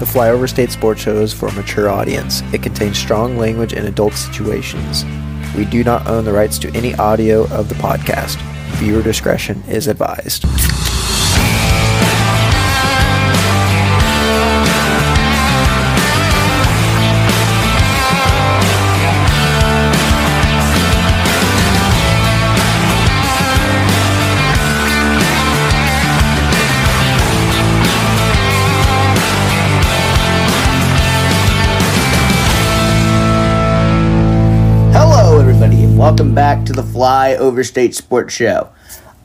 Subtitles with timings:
[0.00, 2.42] The Flyover State Sports Show is for a mature audience.
[2.52, 5.04] It contains strong language and adult situations.
[5.56, 8.40] We do not own the rights to any audio of the podcast.
[8.78, 10.44] Viewer discretion is advised.
[36.24, 38.70] Welcome back to the Fly Over State Sports Show.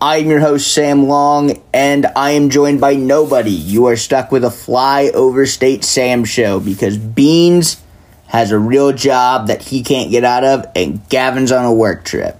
[0.01, 3.51] I am your host, Sam Long, and I am joined by nobody.
[3.51, 7.81] You are stuck with a Fly Over State Sam show because Beans
[8.27, 12.03] has a real job that he can't get out of, and Gavin's on a work
[12.03, 12.37] trip.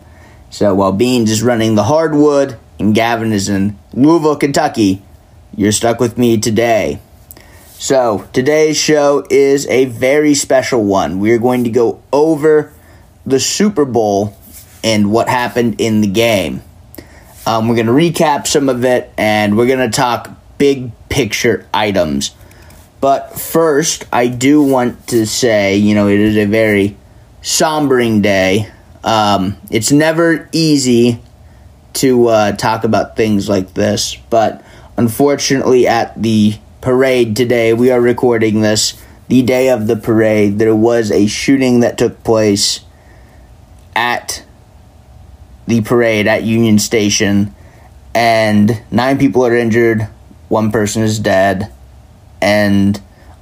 [0.50, 5.02] So while Beans is running the hardwood and Gavin is in Louisville, Kentucky,
[5.56, 7.00] you're stuck with me today.
[7.78, 11.20] So, today's show is a very special one.
[11.20, 12.74] We are going to go over
[13.26, 14.36] the Super Bowl
[14.84, 16.62] and what happened in the game.
[17.46, 21.68] Um, we're going to recap some of it and we're going to talk big picture
[21.74, 22.32] items.
[23.02, 26.98] But first, I do want to say, you know, it is a very
[27.42, 28.72] sombering day.
[29.04, 31.22] Um, it's never easy
[31.94, 34.64] to uh, talk about things like this, but
[34.98, 40.60] unfortunately, at the parade today, we are recording this the day of the parade.
[40.60, 42.82] There was a shooting that took place
[43.96, 44.44] at
[45.70, 47.54] the parade at Union Station,
[48.16, 50.02] and nine people are injured,
[50.48, 51.72] one person is dead,
[52.42, 53.00] and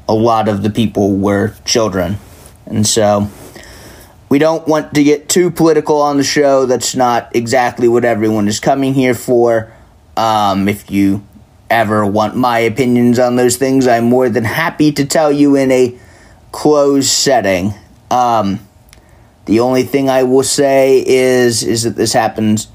[0.09, 2.17] a lot of the people were children.
[2.65, 3.29] And so
[4.27, 6.65] we don't want to get too political on the show.
[6.65, 9.71] That's not exactly what everyone is coming here for.
[10.17, 11.25] Um, if you
[11.69, 15.71] ever want my opinions on those things, I'm more than happy to tell you in
[15.71, 15.97] a
[16.51, 17.73] closed setting.
[18.11, 18.66] Um,
[19.47, 22.67] the only thing I will say is is that this happens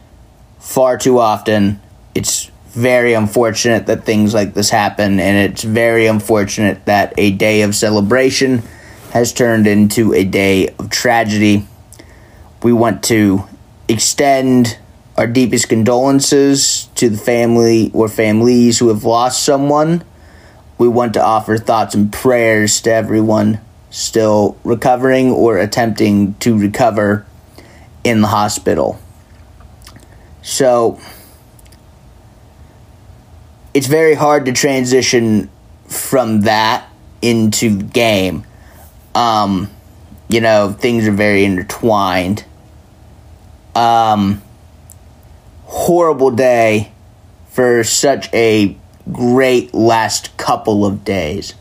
[0.58, 1.80] far too often.
[2.14, 7.61] It's very unfortunate that things like this happen, and it's very unfortunate that a day
[7.63, 8.63] of celebration
[9.13, 11.67] has turned into a day of tragedy.
[12.63, 13.45] We want to
[13.86, 14.79] extend
[15.19, 20.05] our deepest condolences to the family or families who have lost someone.
[20.79, 23.61] We want to offer thoughts and prayers to everyone
[23.92, 27.27] still recovering or attempting to recover
[28.03, 28.98] in the hospital.
[30.41, 30.98] So
[33.75, 35.51] it's very hard to transition
[35.86, 36.89] from that
[37.20, 38.45] into game.
[39.14, 39.70] Um,
[40.29, 42.45] you know, things are very intertwined.
[43.75, 44.42] Um,
[45.64, 46.92] horrible day
[47.51, 48.75] for such a
[49.11, 51.55] great last couple of days.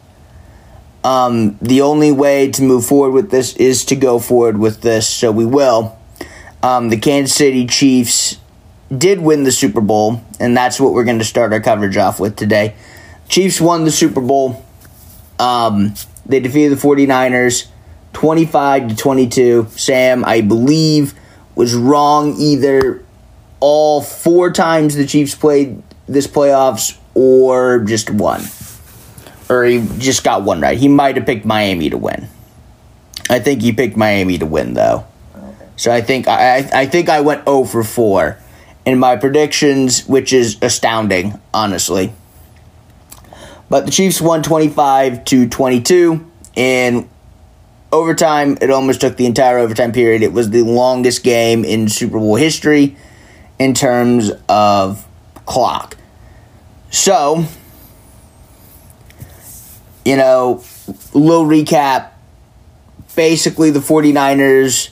[1.03, 5.09] Um, the only way to move forward with this is to go forward with this,
[5.09, 5.97] so we will.
[6.61, 8.37] Um, the Kansas City Chiefs
[8.95, 12.19] did win the Super Bowl, and that's what we're going to start our coverage off
[12.19, 12.75] with today.
[13.27, 14.63] Chiefs won the Super Bowl.
[15.39, 15.95] Um,
[16.25, 17.67] they defeated the 49ers
[18.13, 19.67] 25 to 22.
[19.71, 21.15] Sam, I believe,
[21.55, 23.03] was wrong either
[23.59, 28.41] all four times the Chiefs played this playoffs or just one
[29.51, 30.77] or he just got one right.
[30.77, 32.29] He might have picked Miami to win.
[33.29, 35.05] I think he picked Miami to win though.
[35.75, 38.37] So I think I I think I went 0 for 4
[38.85, 42.13] in my predictions, which is astounding, honestly.
[43.69, 47.09] But the Chiefs won 25 to 22 in
[47.91, 48.57] overtime.
[48.61, 50.23] It almost took the entire overtime period.
[50.23, 52.95] It was the longest game in Super Bowl history
[53.59, 55.05] in terms of
[55.45, 55.97] clock.
[56.89, 57.45] So,
[60.11, 60.61] you know,
[61.13, 62.09] little recap.
[63.15, 64.89] Basically, the 49ers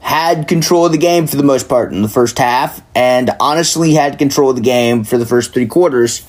[0.00, 3.94] had control of the game for the most part in the first half, and honestly
[3.94, 6.26] had control of the game for the first three quarters.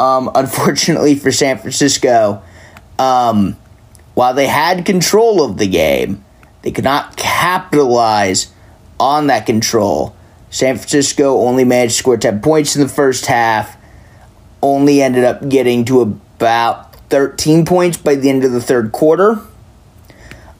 [0.00, 2.42] Um, unfortunately for San Francisco,
[2.98, 3.56] um,
[4.14, 6.24] while they had control of the game,
[6.62, 8.52] they could not capitalize
[8.98, 10.16] on that control.
[10.50, 13.76] San Francisco only managed to score 10 points in the first half,
[14.60, 19.38] only ended up getting to about 13 points by the end of the third quarter.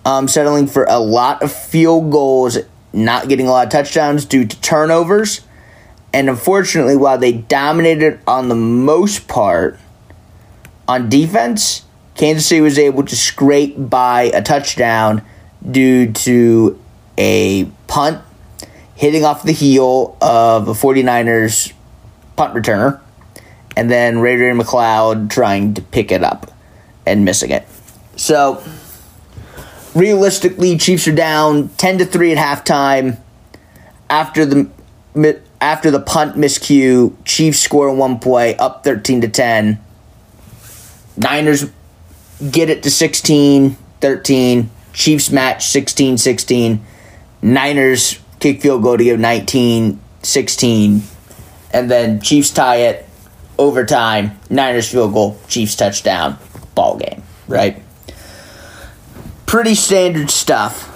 [0.05, 2.59] Um, settling for a lot of field goals,
[2.93, 5.41] not getting a lot of touchdowns due to turnovers.
[6.13, 9.79] And unfortunately, while they dominated on the most part
[10.87, 15.23] on defense, Kansas City was able to scrape by a touchdown
[15.69, 16.79] due to
[17.17, 18.23] a punt
[18.95, 21.73] hitting off the heel of a 49ers
[22.37, 23.01] punt returner
[23.77, 26.51] and then Ray Ray McCloud trying to pick it up.
[27.05, 27.67] and missing it.
[28.15, 28.63] So
[29.95, 33.19] realistically, Chiefs are down ten to three at halftime.
[34.09, 34.71] After the
[35.61, 39.81] after the punt miscue, Chiefs score one play, up thirteen to ten.
[41.17, 41.71] Niners
[42.51, 44.71] get it to 16 13.
[44.93, 46.85] Chiefs match 16 16.
[47.41, 51.03] Niners kick field goal to give 19 16.
[51.73, 53.09] And then Chiefs tie it
[53.63, 54.39] overtime.
[54.51, 56.39] Niners field goal, Chiefs touchdown,
[56.75, 57.83] ball game, right?
[59.47, 60.89] Pretty standard stuff.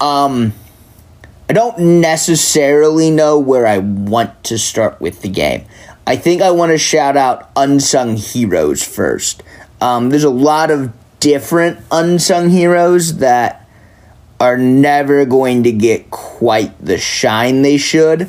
[0.00, 0.52] Um,
[1.48, 5.64] I don't necessarily know where I want to start with the game.
[6.06, 9.42] I think I want to shout out unsung heroes first.
[9.80, 13.68] Um, there's a lot of different unsung heroes that
[14.38, 18.22] are never going to get quite the shine they should.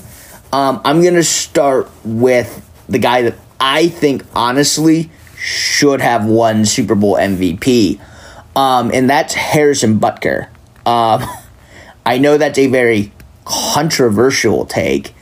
[0.51, 6.65] Um, I'm going to start with the guy that I think honestly should have won
[6.65, 7.99] Super Bowl MVP,
[8.55, 10.47] um, and that's Harrison Butker.
[10.85, 11.23] Um,
[12.05, 13.11] I know that's a very
[13.45, 15.13] controversial take,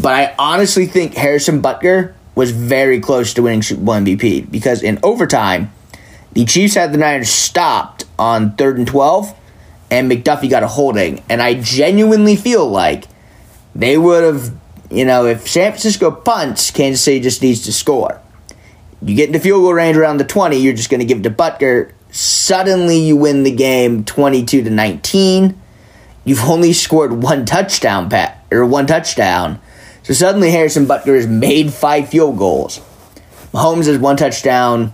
[0.00, 4.82] but I honestly think Harrison Butker was very close to winning Super Bowl MVP because
[4.82, 5.72] in overtime,
[6.32, 9.34] the Chiefs had the Niners stopped on third and 12,
[9.90, 11.22] and McDuffie got a holding.
[11.28, 13.04] And I genuinely feel like
[13.74, 14.52] they would have,
[14.90, 18.20] you know, if San Francisco punts, Kansas City just needs to score.
[19.02, 21.22] You get into field goal range around the 20, you're just going to give it
[21.24, 21.92] to Butker.
[22.10, 25.60] Suddenly you win the game 22 to 19.
[26.24, 29.60] You've only scored one touchdown pat or one touchdown.
[30.04, 32.80] So suddenly Harrison Butker has made five field goals.
[33.52, 34.92] Mahomes has one touchdown,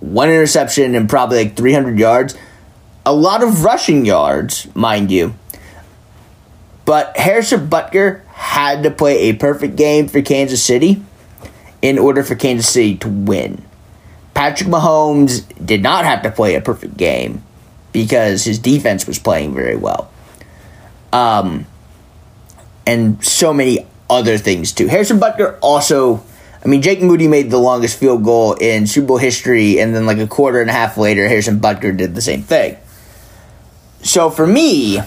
[0.00, 2.36] one interception, and probably like 300 yards.
[3.06, 5.34] A lot of rushing yards, mind you.
[6.90, 11.00] But Harrison Butker had to play a perfect game for Kansas City
[11.80, 13.64] in order for Kansas City to win.
[14.34, 17.44] Patrick Mahomes did not have to play a perfect game
[17.92, 20.10] because his defense was playing very well.
[21.12, 21.64] Um,
[22.84, 24.88] and so many other things too.
[24.88, 26.24] Harrison Butker also
[26.64, 30.06] I mean, Jake Moody made the longest field goal in Super Bowl history, and then
[30.06, 32.78] like a quarter and a half later, Harrison Butker did the same thing.
[34.02, 34.98] So for me,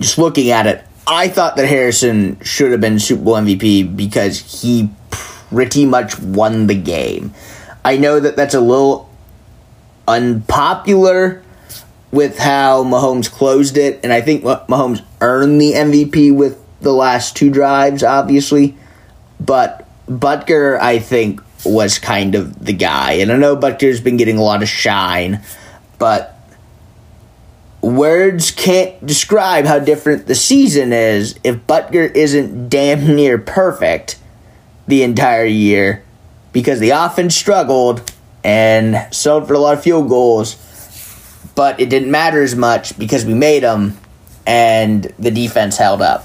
[0.00, 4.62] just looking at it, I thought that Harrison should have been Super Bowl MVP because
[4.62, 7.32] he pretty much won the game.
[7.84, 9.08] I know that that's a little
[10.06, 11.42] unpopular
[12.10, 17.36] with how Mahomes closed it, and I think Mahomes earned the MVP with the last
[17.36, 18.76] two drives, obviously.
[19.40, 23.12] But Butker, I think, was kind of the guy.
[23.12, 25.42] And I know Butker's been getting a lot of shine,
[25.98, 26.37] but
[27.80, 34.18] words can't describe how different the season is if Butker isn't damn near perfect
[34.86, 36.02] the entire year
[36.52, 38.10] because the offense struggled
[38.42, 40.56] and sold for a lot of field goals,
[41.54, 43.96] but it didn't matter as much because we made them
[44.46, 46.24] and the defense held up.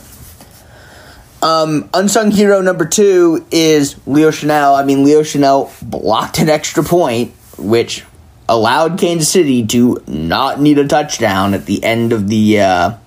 [1.42, 4.80] Um, unsung hero number two is Leo Chenal.
[4.80, 8.06] I mean, Leo Chenal blocked an extra point, which
[8.48, 12.98] allowed Kansas City to not need a touchdown at the end of the uh,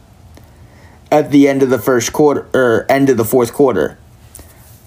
[1.11, 3.99] at the end of the first quarter or end of the fourth quarter.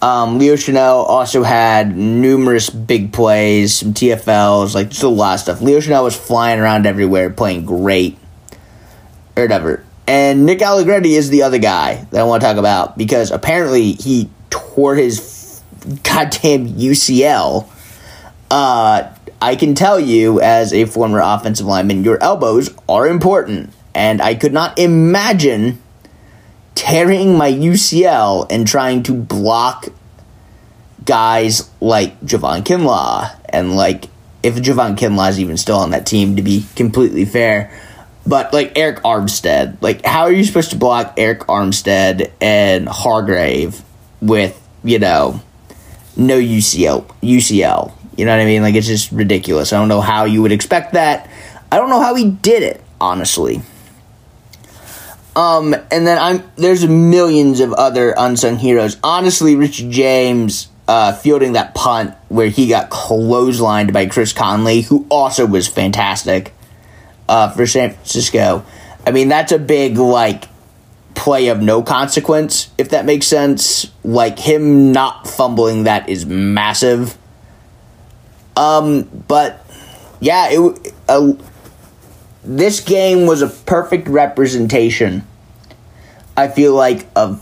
[0.01, 5.39] Um, Leo Chenal also had numerous big plays, some TFLs, like just a lot of
[5.41, 5.61] stuff.
[5.61, 8.17] Leo Chenal was flying around everywhere, playing great,
[9.35, 9.83] or whatever.
[10.07, 13.91] And Nick Allegretti is the other guy that I want to talk about because apparently
[13.91, 15.61] he tore his
[16.03, 17.69] goddamn UCL.
[18.49, 23.73] Uh, I can tell you, as a former offensive lineman, your elbows are important.
[23.95, 25.81] And I could not imagine
[26.75, 29.87] tearing my UCL and trying to block
[31.05, 33.35] guys like Javon Kinlaw.
[33.49, 34.05] And, like,
[34.43, 37.71] if Javon Kinlaw is even still on that team, to be completely fair.
[38.25, 43.81] But like Arik Armstead, like how are you supposed to block Arik Armstead and Hargrave
[44.21, 45.41] with you know
[46.15, 47.91] no UCL UCL?
[48.19, 48.61] You know what I mean?
[48.61, 49.71] Like it's just ridiculous.
[49.71, 51.29] I don't know how you would expect that.
[51.71, 53.61] I don't know how he did it honestly.
[55.35, 58.97] Um, and then I'm there's millions of other unsung heroes.
[59.03, 65.05] Honestly, Richie James uh, fielding that punt where he got clotheslined by Chris Conley, who
[65.09, 66.53] also was fantastic
[67.29, 68.65] uh, for San Francisco.
[69.07, 70.45] I mean, that's a big like
[71.15, 73.91] play of no consequence, if that makes sense.
[74.03, 77.17] Like him not fumbling that is massive.
[78.59, 79.65] Um, but
[80.19, 81.31] yeah, it uh,
[82.43, 85.25] this game was a perfect representation.
[86.35, 87.41] I feel like of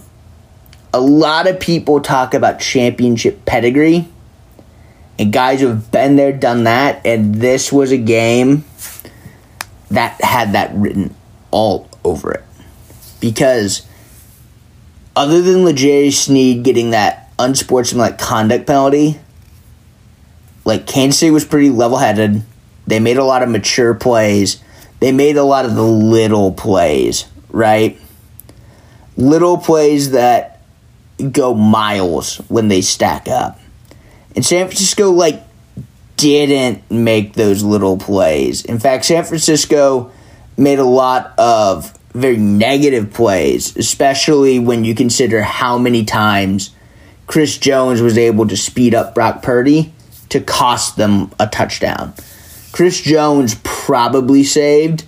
[0.93, 4.07] a lot of people talk about championship pedigree,
[5.17, 8.63] and guys who have been there, done that, and this was a game
[9.89, 11.15] that had that written
[11.49, 12.43] all over it.
[13.19, 13.87] Because
[15.15, 19.19] other than L'Jarius Sneed getting that unsportsmanlike conduct penalty,
[20.67, 22.43] like Kansas City was pretty level headed.
[22.87, 24.61] They made a lot of mature plays.
[24.99, 27.97] They made a lot of the little plays, right?
[29.15, 30.61] Little plays that
[31.31, 33.57] go miles when they stack up.
[34.35, 35.41] And San Francisco, like,
[36.17, 38.65] didn't make those little plays.
[38.65, 40.11] In fact, San Francisco
[40.57, 46.71] made a lot of very negative plays, especially when you consider how many times
[47.25, 49.93] Chris Jones was able to speed up Brock Purdy
[50.29, 52.13] to cost them a touchdown.
[52.71, 55.05] Chris Jones probably saved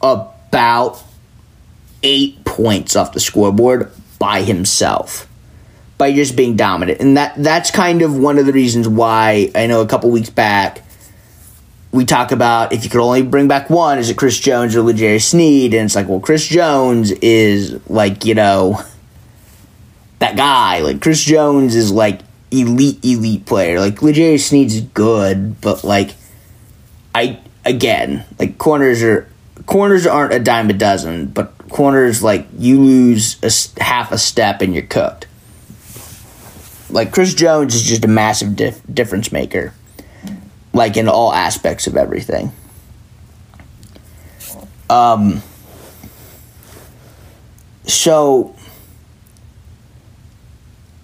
[0.00, 1.02] about
[2.02, 5.28] eight points off the scoreboard by himself
[5.98, 7.00] by just being dominant.
[7.00, 10.30] And that that's kind of one of the reasons why I know a couple weeks
[10.30, 10.82] back
[11.92, 14.82] we talk about if you could only bring back one, is it Chris Jones or
[14.82, 15.74] L'Jarius Sneed?
[15.74, 18.80] And it's like, well, Chris Jones is like, you know,
[20.20, 20.80] that guy.
[20.80, 22.20] Like Chris Jones is like
[22.50, 23.80] elite, elite player.
[23.80, 26.14] Like L'Jarius Sneed's good, but like
[27.14, 29.28] I again, like corners are
[29.66, 34.62] corners aren't a dime a dozen, but corners like you lose a half a step
[34.62, 35.26] and you're cooked.
[36.90, 39.72] Like Chris Jones is just a massive dif- difference maker,
[40.72, 42.52] like in all aspects of everything.
[44.88, 45.42] Um.
[47.86, 48.54] So,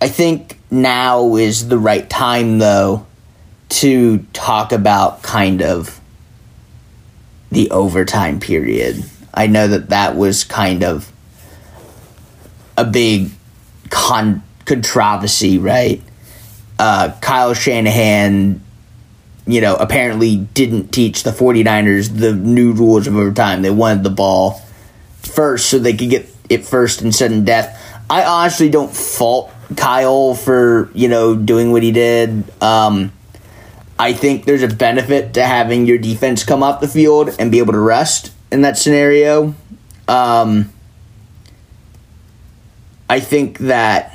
[0.00, 3.06] I think now is the right time, though,
[3.68, 6.00] to talk about kind of
[7.50, 9.04] the overtime period.
[9.32, 11.10] I know that that was kind of
[12.76, 13.30] a big
[13.90, 16.02] con- controversy, right?
[16.78, 18.60] Uh, Kyle Shanahan,
[19.46, 23.62] you know, apparently didn't teach the 49ers the new rules of overtime.
[23.62, 24.60] They wanted the ball
[25.20, 27.82] first so they could get it first in sudden death.
[28.08, 32.44] I honestly don't fault Kyle for, you know, doing what he did.
[32.62, 33.12] Um,
[33.98, 37.58] I think there's a benefit to having your defense come off the field and be
[37.58, 39.54] able to rest in that scenario.
[40.06, 40.72] Um,
[43.08, 44.12] I think that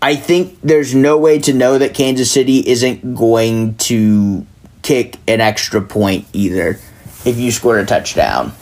[0.00, 4.44] I think there's no way to know that Kansas City isn't going to
[4.82, 6.80] kick an extra point either
[7.24, 8.52] if you score a touchdown.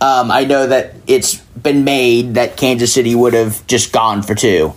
[0.00, 4.34] Um, I know that it's been made that Kansas City would have just gone for
[4.34, 4.74] two.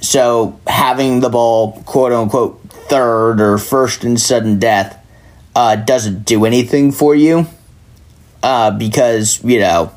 [0.00, 4.98] So having the ball, quote unquote, third or first in sudden death
[5.54, 7.46] uh, doesn't do anything for you
[8.42, 9.92] uh, because, you know,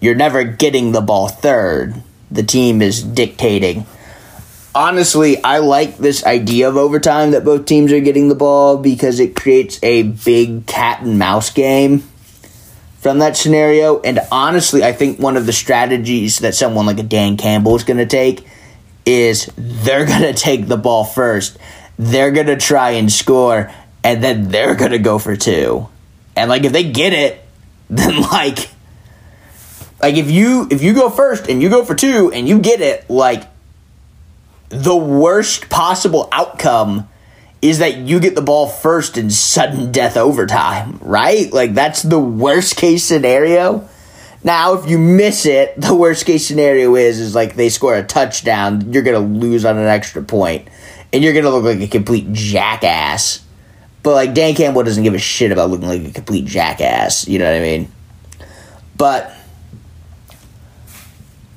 [0.00, 2.02] you're never getting the ball third.
[2.30, 3.86] The team is dictating.
[4.74, 9.20] Honestly, I like this idea of overtime that both teams are getting the ball because
[9.20, 12.02] it creates a big cat and mouse game
[13.06, 14.00] from that scenario.
[14.00, 17.84] And honestly, I think one of the strategies that someone like a Dan Campbell is
[17.84, 18.44] going to take
[19.04, 21.56] is they're going to take the ball first.
[22.00, 23.70] They're going to try and score,
[24.02, 25.88] and then they're going to go for two.
[26.34, 27.44] And like if they get it,
[27.90, 28.70] then like
[30.02, 32.80] like if you if you go first and you go for two and you get
[32.80, 33.44] it, like
[34.68, 37.08] the worst possible outcome
[37.62, 41.52] is that you get the ball first in sudden death overtime, right?
[41.52, 43.88] Like that's the worst case scenario.
[44.44, 48.02] Now, if you miss it, the worst case scenario is is like they score a
[48.04, 50.68] touchdown, you're gonna lose on an extra point,
[51.12, 53.40] and you're gonna look like a complete jackass.
[54.02, 57.26] But like Dan Campbell doesn't give a shit about looking like a complete jackass.
[57.26, 57.90] You know what I mean?
[58.96, 59.34] But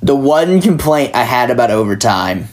[0.02, 2.48] the one complaint I had about overtime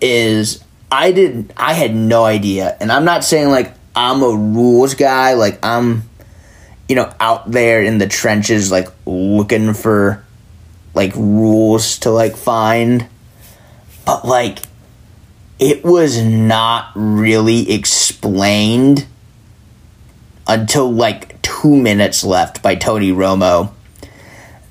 [0.00, 4.94] is I didn't I had no idea, and I'm not saying like I'm a rules
[4.94, 6.04] guy, like I'm
[6.88, 10.24] you know, out there in the trenches, like looking for
[10.94, 13.06] like rules to like find.
[14.04, 14.58] But like,
[15.58, 19.06] it was not really explained
[20.46, 23.72] until like two minutes left by Tony Romo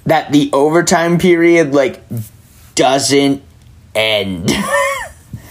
[0.05, 2.03] that the overtime period like
[2.75, 3.41] doesn't
[3.95, 4.51] end.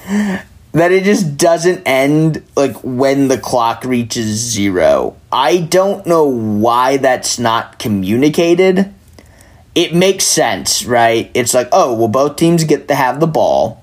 [0.72, 5.16] that it just doesn't end like when the clock reaches zero.
[5.30, 8.92] I don't know why that's not communicated.
[9.74, 11.30] It makes sense, right?
[11.34, 13.82] It's like, oh, well, both teams get to have the ball.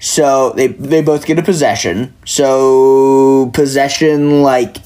[0.00, 2.14] So they they both get a possession.
[2.24, 4.78] So possession like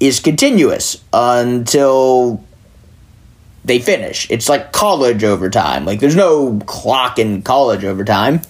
[0.00, 2.44] is continuous until
[3.64, 4.30] they finish.
[4.30, 5.84] It's like college overtime.
[5.86, 8.42] Like there's no clock in college overtime.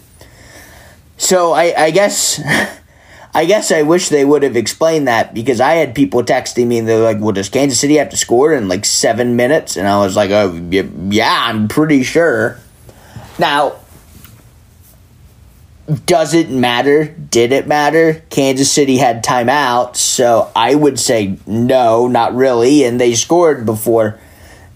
[1.17, 2.41] So I, I guess
[3.35, 6.79] I guess I wish they would have explained that because I had people texting me
[6.79, 9.89] and they're like, "Well, does Kansas City have to score in like seven minutes?" And
[9.89, 12.59] I was like, "Oh, yeah, I'm pretty sure."
[13.37, 13.81] Now,
[16.07, 17.07] does it matter?
[17.07, 18.23] Did it matter?
[18.31, 22.85] Kansas City had timeouts, so I would say no, not really.
[22.85, 24.21] And they scored before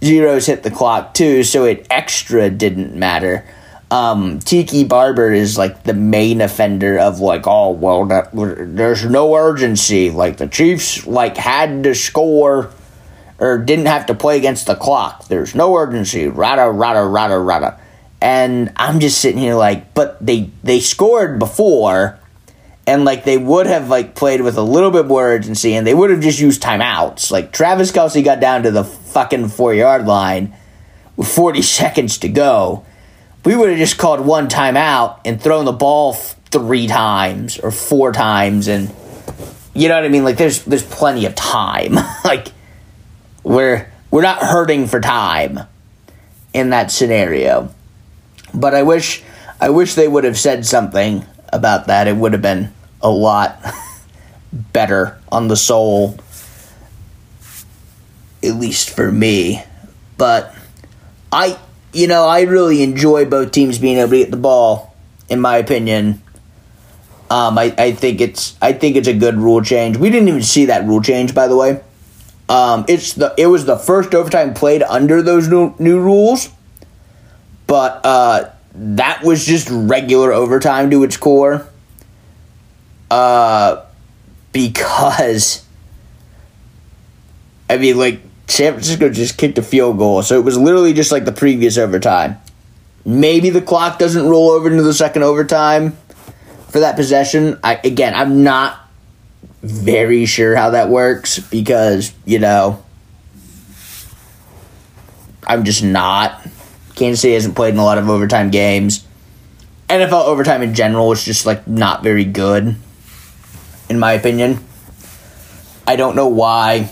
[0.02, 3.44] zeros hit the clock too, so it extra didn't matter
[3.90, 9.34] um, Tiki Barber is like the main offender of like, oh well, that, there's no
[9.34, 10.10] urgency.
[10.10, 12.70] Like the Chiefs like had to score
[13.38, 15.26] or didn't have to play against the clock.
[15.28, 16.26] There's no urgency.
[16.28, 17.80] Rada rada rada rada.
[18.20, 22.18] And I'm just sitting here like, but they they scored before,
[22.86, 25.94] and like they would have like played with a little bit more urgency, and they
[25.94, 27.30] would have just used timeouts.
[27.30, 30.54] Like Travis Kelce got down to the fucking four yard line
[31.16, 32.84] with 40 seconds to go
[33.44, 38.12] we would have just called one timeout and thrown the ball three times or four
[38.12, 38.94] times and
[39.74, 40.24] you know what I mean?
[40.24, 41.94] Like there's there's plenty of time.
[42.24, 42.48] like
[43.44, 45.60] we're we're not hurting for time
[46.52, 47.72] in that scenario.
[48.52, 49.22] But I wish
[49.60, 52.08] I wish they would have said something about that.
[52.08, 53.64] It would have been a lot
[54.52, 56.18] better on the soul
[58.42, 59.62] at least for me.
[60.16, 60.54] But
[61.30, 61.58] I
[61.92, 64.94] you know, I really enjoy both teams being able to get the ball.
[65.28, 66.22] In my opinion,
[67.30, 69.98] um, I, I think it's I think it's a good rule change.
[69.98, 71.82] We didn't even see that rule change, by the way.
[72.48, 76.48] Um, it's the it was the first overtime played under those new, new rules,
[77.66, 81.68] but uh, that was just regular overtime to its core.
[83.10, 83.84] Uh,
[84.52, 85.64] because
[87.68, 91.12] I mean, like San Francisco just kicked a field goal, so it was literally just
[91.12, 92.38] like the previous overtime.
[93.04, 95.92] Maybe the clock doesn't roll over into the second overtime
[96.70, 97.58] for that possession.
[97.62, 98.78] I again, I'm not
[99.62, 102.82] very sure how that works because, you know,
[105.46, 106.46] I'm just not.
[106.94, 109.06] Kansas City hasn't played in a lot of overtime games.
[109.88, 112.76] NFL overtime in general is just like not very good,
[113.88, 114.64] in my opinion.
[115.86, 116.90] I don't know why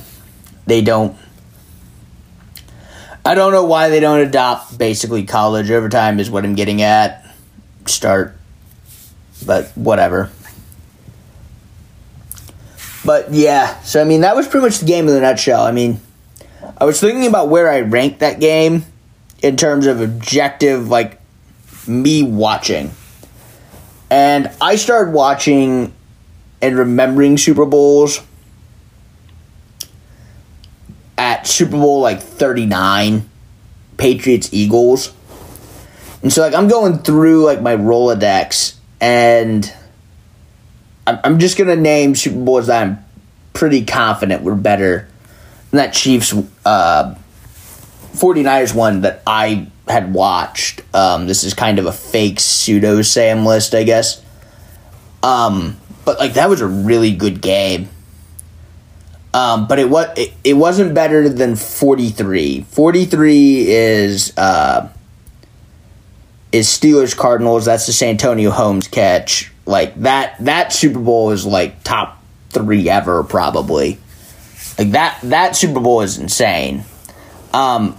[0.67, 1.17] they don't
[3.27, 7.29] I don't know why they don't adopt basically college overtime is what I'm getting at.
[7.85, 8.39] Start,
[9.45, 10.31] but whatever.
[13.05, 15.63] But yeah, so I mean that was pretty much the game in a nutshell.
[15.63, 16.01] I mean,
[16.79, 18.85] I was thinking about where I ranked that game
[19.43, 21.21] in terms of objective, like
[21.89, 22.93] me watching,
[24.09, 25.93] and I started watching
[26.63, 28.21] and remembering Super Bowls
[31.19, 33.29] at Super Bowl like 39,
[33.97, 35.13] Patriots Eagles.
[36.23, 39.73] And so like I'm going through like my Rolodex and
[41.07, 43.05] I'm, just going to name Super Bowls that I'm
[43.53, 45.09] pretty confident were better
[45.71, 47.15] than that Chiefs uh
[48.15, 50.83] 49ers one that I had watched.
[50.95, 54.23] Um, this is kind of a fake pseudo Sam list, I guess.
[55.23, 57.89] Um, but like that was a really good game.
[59.35, 62.63] Um, but it was it, it wasn't better than 43.
[62.63, 64.89] 43 is uh,
[66.53, 67.67] is Steelers Cardinals.
[67.67, 69.53] That's the Santonio Holmes catch.
[69.67, 73.99] Like that that Super Bowl is like top three ever probably.
[74.79, 76.85] Like that that Super Bowl is insane.
[77.53, 77.97] Um,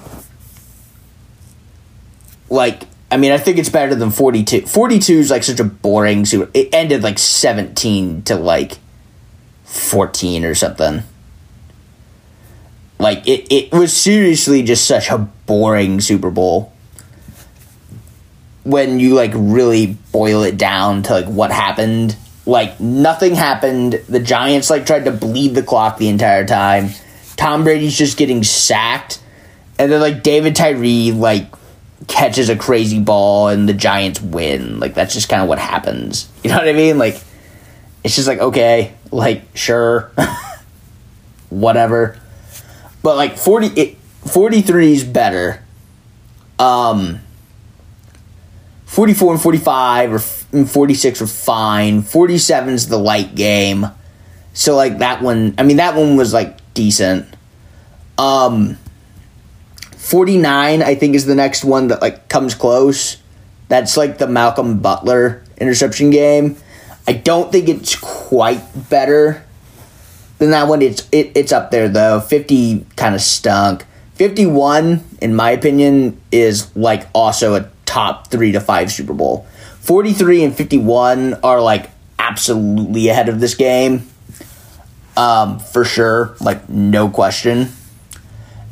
[2.50, 4.66] like I mean, I think it's better than 42.
[4.66, 6.50] 42 is like such a boring Super.
[6.54, 8.80] It ended like 17 to like
[9.66, 11.04] 14 or something.
[13.00, 16.74] Like it, it was seriously just such a boring Super Bowl.
[18.64, 24.02] When you like really boil it down to like what happened, like nothing happened.
[24.10, 26.90] The Giants like tried to bleed the clock the entire time.
[27.36, 29.22] Tom Brady's just getting sacked,
[29.78, 31.54] and then like David Tyree like
[32.08, 34.80] catches a crazy ball and the Giants win.
[34.80, 36.30] Like that's just kind of what happens.
[36.44, 36.98] You know what I mean?
[36.98, 37.22] Like
[38.06, 40.12] it's just like okay, like sure,
[41.50, 42.18] whatever.
[43.04, 45.64] But like 40, it, 43 is better.
[46.60, 47.20] Um,
[48.88, 50.22] 44 and 45 or
[50.58, 52.02] and 46 are fine.
[52.02, 53.86] 47 is the light game.
[54.54, 57.28] So like that one, I mean that one was like decent.
[58.18, 58.78] Um
[59.98, 63.18] 49 I think is the next one that like comes close.
[63.68, 66.56] That's like the Malcolm Butler interception game.
[67.08, 69.46] I don't think it's quite better
[70.39, 72.19] then that one it's it, it's up there though.
[72.19, 73.86] Fifty kind of stunk.
[74.15, 79.47] Fifty one, in my opinion, is like also a top three to five Super Bowl.
[79.88, 84.06] 43 and 51 are like absolutely ahead of this game.
[85.15, 87.69] Um, for sure, like no question.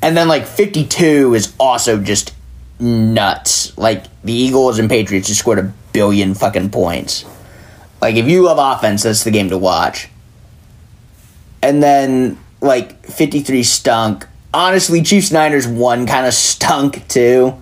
[0.02, 2.36] And then like 52 is also just
[2.80, 3.78] nuts.
[3.78, 7.24] Like the Eagles and Patriots just scored a billion fucking points.
[8.02, 10.10] Like if you love offense, that's the game to watch.
[11.66, 14.28] And then like 53 stunk.
[14.54, 17.60] Honestly, Chiefs Niners one kind of stunk too.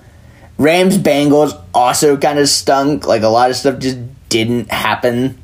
[0.57, 3.07] Rams Bengals also kind of stunk.
[3.07, 5.37] Like a lot of stuff just didn't happen.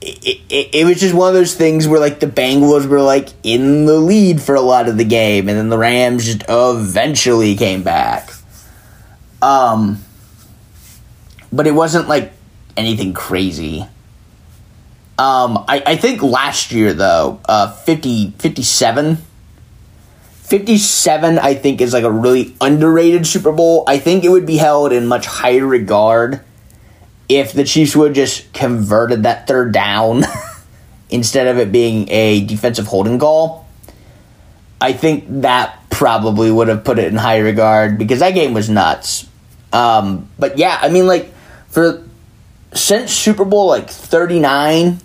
[0.00, 3.28] It, it, it was just one of those things where like the Bengals were like
[3.44, 7.54] in the lead for a lot of the game, and then the Rams just eventually
[7.54, 8.30] came back.
[9.40, 10.02] Um,
[11.52, 12.32] but it wasn't like
[12.76, 13.86] anything crazy.
[15.18, 19.18] Um, I, I think last year though, uh, 50, 57
[20.48, 23.84] 57 i think is like a really underrated super bowl.
[23.86, 26.40] I think it would be held in much higher regard
[27.28, 30.22] if the chiefs would just converted that third down
[31.10, 33.68] instead of it being a defensive holding call.
[34.80, 38.70] I think that probably would have put it in high regard because that game was
[38.70, 39.28] nuts.
[39.70, 41.30] Um, but yeah i mean like
[41.68, 42.08] for
[42.72, 45.00] since super bowl like 39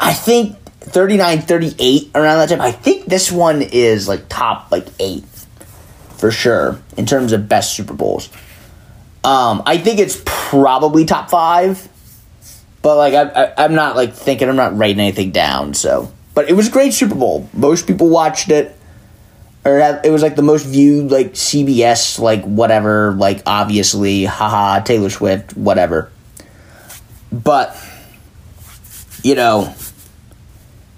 [0.00, 2.60] i think 39 38 around that time.
[2.60, 5.24] I think this one is like top like 8
[6.18, 8.28] for sure in terms of best Super Bowls.
[9.24, 11.88] Um, I think it's probably top 5.
[12.82, 16.50] But like I, I I'm not like thinking I'm not writing anything down, so but
[16.50, 17.48] it was a great Super Bowl.
[17.54, 18.76] Most people watched it
[19.64, 25.08] or it was like the most viewed like CBS like whatever like obviously haha Taylor
[25.08, 26.10] Swift whatever.
[27.32, 27.74] But
[29.22, 29.74] you know,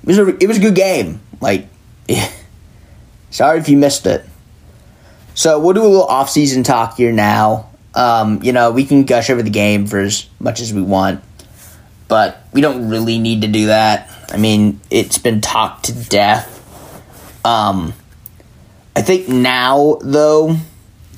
[0.07, 1.21] it was a, it was a good game.
[1.41, 1.67] Like,
[3.31, 4.25] sorry if you missed it.
[5.35, 7.71] So we'll do a little off-season talk here now.
[7.95, 11.23] Um, you know, we can gush over the game for as much as we want,
[12.09, 14.11] but we don't really need to do that.
[14.31, 16.53] I mean, it's been talked to death.
[17.45, 17.93] Um,
[18.95, 20.57] I think now though,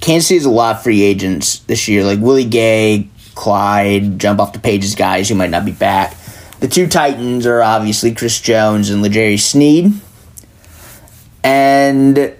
[0.01, 4.40] Kansas City has a lot of free agents this year, like Willie Gay, Clyde, jump
[4.40, 6.16] off the pages guys who might not be back.
[6.61, 9.92] The two Titans are obviously Chris Jones and L'Jarius Sneed.
[11.44, 12.35] And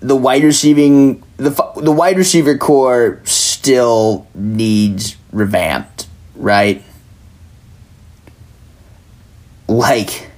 [0.00, 6.82] the wide receiving the the wide receiver core still needs revamped, right?
[9.68, 10.28] Like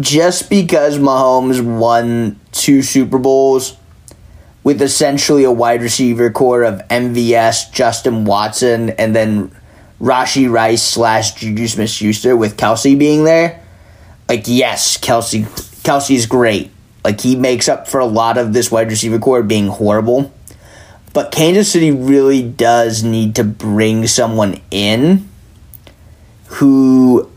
[0.00, 3.76] just because Mahomes won two Super Bowls
[4.64, 9.54] with essentially a wide receiver core of MVS, Justin Watson, and then
[10.04, 13.64] Rashee Rice slash Juju Smith Schuster with Kelce being there,
[14.28, 16.70] like yes, Kelce Kelce Kelce's great.
[17.02, 20.32] Like he makes up for a lot of this wide receiver core being horrible.
[21.12, 25.28] But Kansas City really does need to bring someone in
[26.46, 27.30] who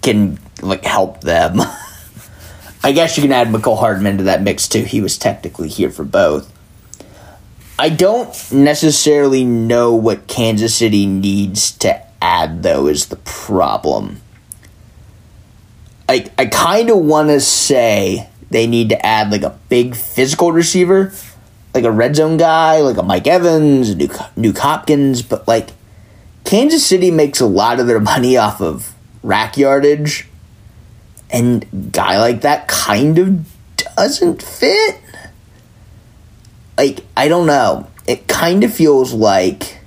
[0.00, 1.60] can like help them.
[2.82, 4.84] I guess you can add Mecole Hardman to that mix too.
[4.84, 6.52] He was technically here for both.
[7.78, 14.20] I don't necessarily know what Kansas City needs to add, though, is the problem.
[16.08, 20.50] I, I kind of want to say they need to add like a big physical
[20.50, 21.12] receiver,
[21.72, 25.70] like a red zone guy, like a Mike Evans, Nuk Hopkins, but like
[26.44, 30.26] Kansas City makes a lot of their money off of rack yardage,
[31.30, 35.00] and guy like that kind of doesn't fit
[36.78, 37.88] like I don't know.
[38.06, 39.80] It kind of feels like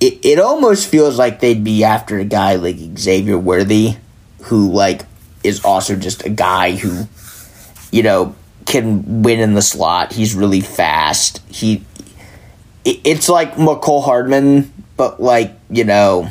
[0.00, 3.96] it it almost feels like they'd be after a guy like Xavier Worthy
[4.42, 5.02] who like
[5.42, 7.08] is also just a guy who
[7.90, 8.36] you know
[8.66, 10.12] can win in the slot.
[10.12, 11.40] He's really fast.
[11.48, 11.84] He
[12.84, 16.28] it, it's like Mecole Hardman but like, you know,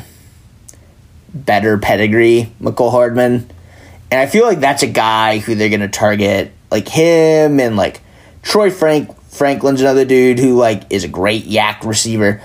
[1.34, 3.50] better pedigree Mecole Hardman.
[4.10, 7.76] And I feel like that's a guy who they're going to target like him and
[7.76, 8.00] like
[8.42, 12.40] Troy Frank Franklin's another dude who like is a great YAC receiver.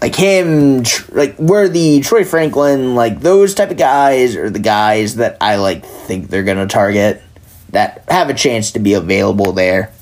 [0.00, 5.16] Like him, like where the Troy Franklin, like those type of guys are the guys
[5.16, 7.22] that I like think they're gonna target
[7.70, 9.92] that have a chance to be available there.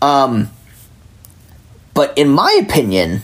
[0.00, 0.50] Um,
[1.92, 3.22] but in my opinion,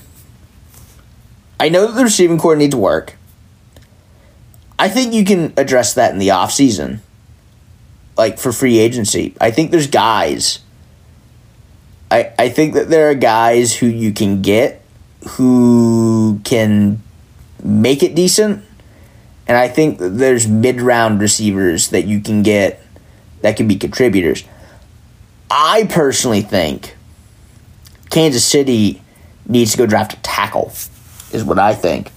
[1.59, 3.15] I know that the receiving core needs work.
[4.79, 7.01] I think you can address that in the off season
[8.17, 9.35] like for free agency.
[9.41, 10.61] I think there's guys.
[12.11, 14.83] I I think that there are guys who you can get
[15.31, 17.03] who can
[17.63, 18.65] make it decent.
[19.49, 22.83] And I think there's mid round receivers that you can get
[23.43, 24.45] that can be contributors.
[25.51, 26.97] I personally think
[28.11, 29.03] Kansas City
[29.47, 30.73] needs to go draft a tackle,
[31.33, 32.11] is what I think.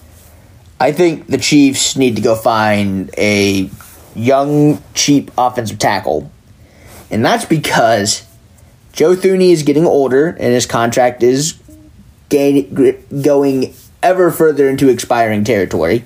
[0.79, 3.69] I think the Chiefs need to go find a
[4.19, 6.32] young, cheap offensive tackle.
[7.10, 8.25] And that's because
[8.93, 11.60] Joe Thuney is getting older and his contract is
[12.29, 16.05] gain, going ever further into expiring territory.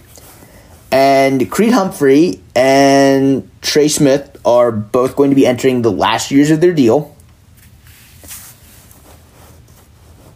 [0.92, 6.52] And Creed Humphrey and Trey Smith are both going to be entering the last years
[6.52, 7.16] of their deal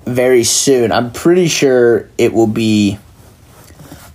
[0.06, 0.92] very soon.
[0.92, 2.98] I'm pretty sure it will be.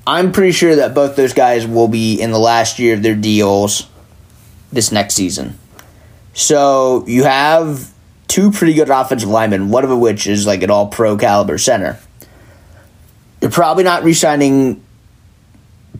[0.06, 3.14] I'm pretty sure that both those guys will be in the last year of their
[3.14, 3.86] deals
[4.72, 5.58] this next season.
[6.34, 7.92] So you have
[8.26, 11.98] two pretty good offensive linemen, one of which is like an all pro caliber center.
[13.40, 14.82] You're probably not re signing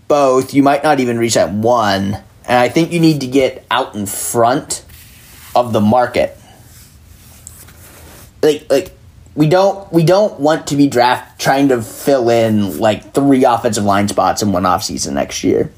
[0.09, 0.55] both.
[0.55, 2.17] You might not even reset one.
[2.45, 4.85] And I think you need to get out in front
[5.55, 6.37] of the market.
[8.43, 8.97] Like like
[9.35, 13.85] we don't we don't want to be draft trying to fill in like three offensive
[13.85, 15.73] line spots in one offseason next year.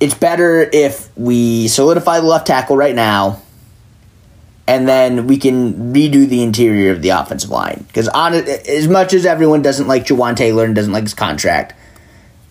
[0.00, 3.40] It's better if we solidify the left tackle right now
[4.66, 7.84] and then we can redo the interior of the offensive line.
[7.88, 11.74] Because on as much as everyone doesn't like Jawaan Taylor and doesn't like his contract,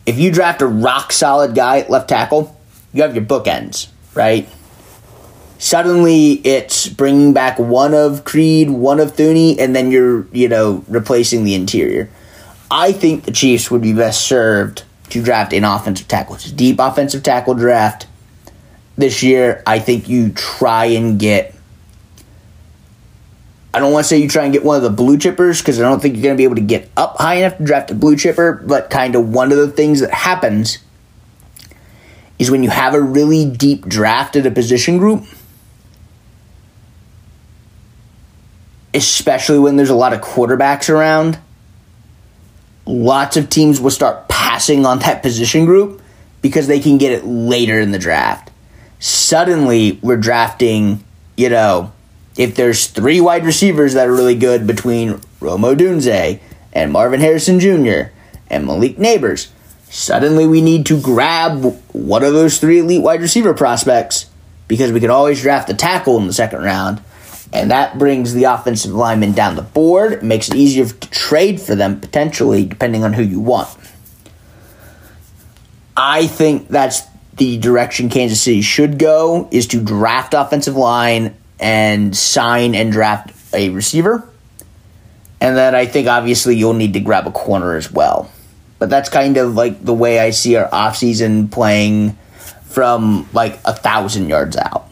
[0.06, 2.58] if you draft a rock solid guy at left tackle,
[2.94, 4.50] you have your bookends, right?
[5.62, 10.84] Suddenly, it's bringing back one of Creed, one of Thuney, and then you're, you know,
[10.88, 12.10] replacing the interior.
[12.72, 16.34] I think the Chiefs would be best served to draft an offensive tackle.
[16.34, 18.08] It's a deep offensive tackle draft
[18.98, 19.62] this year.
[19.68, 21.54] I think you try and get.
[23.72, 25.80] I don't want to say you try and get one of the blue chippers because
[25.80, 27.92] I don't think you're going to be able to get up high enough to draft
[27.92, 30.80] a blue chipper, but kind of one of the things that happens
[32.40, 35.24] is when you have a really deep draft at a position group,
[38.94, 41.40] especially when there's a lot of quarterbacks around,
[42.86, 46.02] lots of teams will start passing on that position group
[46.42, 48.50] because they can get it later in the draft.
[49.00, 51.04] Suddenly, we're drafting,
[51.38, 51.92] you know,
[52.38, 56.40] if there's three wide receivers that are really good between Rome Odunze
[56.74, 58.12] and Marvin Harrison Jr.
[58.50, 59.50] and Malik Nabers,
[59.92, 64.28] Suddenly, we need to grab one of those three elite wide receiver prospects
[64.70, 67.02] because we can always draft a tackle in the second round.
[67.54, 70.14] And that brings the offensive lineman down the board.
[70.14, 73.70] It makes it easier to trade for them, potentially, depending on who you want.
[75.98, 77.02] I think that's
[77.36, 83.34] the direction Kansas City should go is to draft offensive line and sign and draft
[83.54, 84.28] a receiver.
[85.42, 88.32] And then I think obviously you'll need to grab a corner as well.
[88.80, 92.18] But that's kind of like the way I see our offseason playing
[92.66, 94.91] from like a thousand yards out.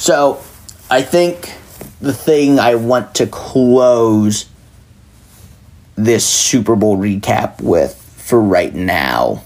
[0.00, 0.42] So
[0.90, 1.52] I think
[2.00, 4.46] the thing I want to close
[5.94, 9.44] this Super Bowl recap with for right now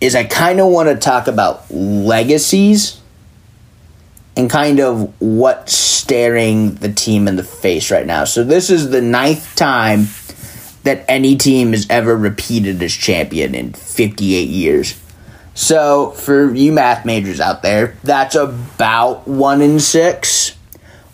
[0.00, 3.00] is I kind of want to talk about legacies
[4.36, 8.24] and kind of what's staring the team in the face right now.
[8.24, 10.08] So this is the ninth time
[10.82, 15.00] that any team has ever repeated as champion in 58 years.
[15.58, 20.56] So for you math majors out there, that's about one in six,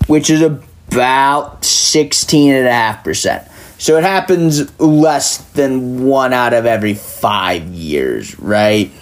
[0.06, 3.48] which is about sixteen and a half percent.
[3.78, 8.92] So it happens less than one out of every five years, right?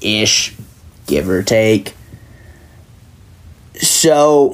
[0.00, 0.56] Ish,
[1.06, 1.94] give or take.
[3.76, 4.52] So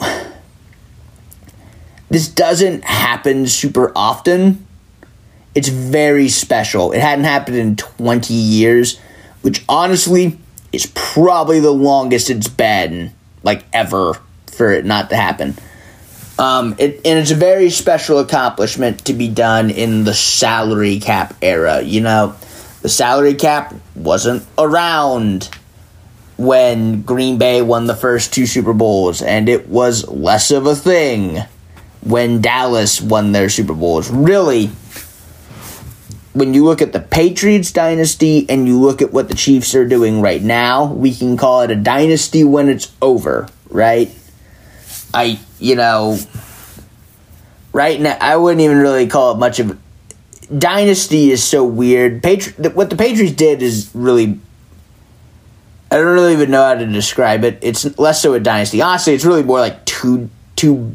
[2.10, 4.66] this doesn't happen super often.
[5.54, 6.92] It's very special.
[6.92, 9.00] It hadn't happened in 20 years,
[9.42, 10.38] which honestly
[10.72, 15.54] is probably the longest it's been, like ever, for it not to happen.
[16.38, 21.34] Um, it, and it's a very special accomplishment to be done in the salary cap
[21.42, 21.80] era.
[21.82, 22.36] You know,
[22.82, 25.50] the salary cap wasn't around
[26.36, 30.76] when Green Bay won the first two Super Bowls, and it was less of a
[30.76, 31.42] thing
[32.02, 34.08] when Dallas won their Super Bowls.
[34.08, 34.70] Really,
[36.32, 39.86] when you look at the Patriots dynasty and you look at what the Chiefs are
[39.86, 44.10] doing right now, we can call it a dynasty when it's over, right?
[45.12, 46.18] I, you know,
[47.72, 49.78] right now, I wouldn't even really call it much of
[50.56, 52.22] dynasty is so weird.
[52.22, 54.38] Patri- what the Patriots did is really
[55.90, 57.58] I don't really even know how to describe it.
[57.62, 58.82] It's less so a dynasty.
[58.82, 60.94] Honestly, it's really more like two two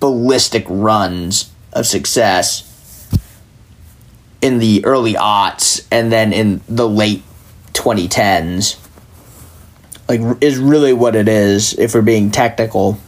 [0.00, 2.68] ballistic runs of success
[4.42, 7.22] in the early aughts and then in the late
[7.72, 8.78] 2010s.
[10.08, 12.98] Like is really what it is if we're being technical.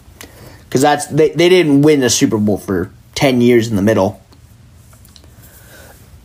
[0.65, 4.23] because that's they, they didn't win a Super Bowl for ten years in the middle.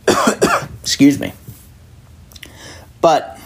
[0.82, 1.34] Excuse me.
[3.00, 3.38] But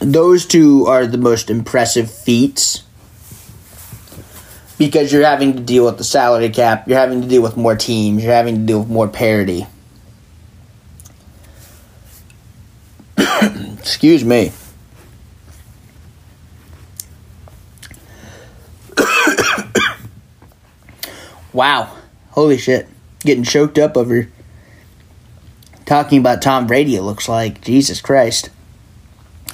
[0.00, 2.84] those two are the most impressive feats
[4.78, 7.76] because you're having to deal with the salary cap, you're having to deal with more
[7.76, 9.66] teams, you're having to deal with more parity.
[13.84, 14.50] Excuse me.
[21.52, 21.94] wow.
[22.30, 22.88] Holy shit.
[23.20, 24.30] Getting choked up over
[25.84, 27.60] talking about Tom Brady, it looks like.
[27.60, 28.48] Jesus Christ.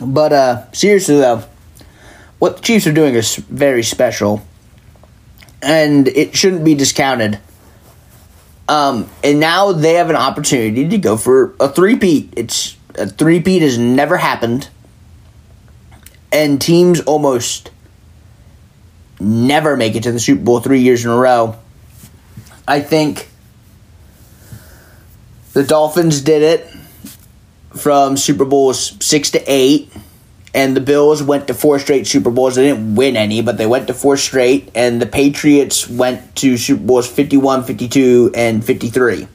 [0.01, 1.43] But uh seriously though,
[2.39, 4.47] what the Chiefs are doing is very special.
[5.61, 7.41] And it shouldn't be discounted.
[8.69, 12.35] Um, and now they have an opportunity to go for a three-peat.
[12.37, 14.69] It's a three-peat has never happened.
[16.33, 17.71] And teams almost
[19.19, 21.57] never make it to the Super Bowl three years in a row.
[22.69, 23.29] I think
[25.53, 26.69] the Dolphins did it
[27.77, 29.93] from Super Bowls six to eight,
[30.55, 32.55] and the Bills went to four straight Super Bowls.
[32.55, 36.57] They didn't win any, but they went to four straight, and the Patriots went to
[36.57, 39.27] Super Bowls 51, 52, and 53.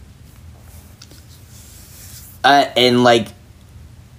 [2.44, 3.28] Uh, and like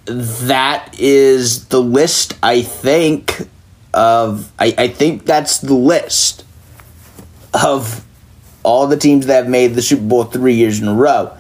[0.07, 3.49] that is the list I think
[3.92, 6.45] of I, I think that's the list
[7.53, 8.05] of
[8.62, 11.37] all the teams that have made the Super Bowl three years in a row.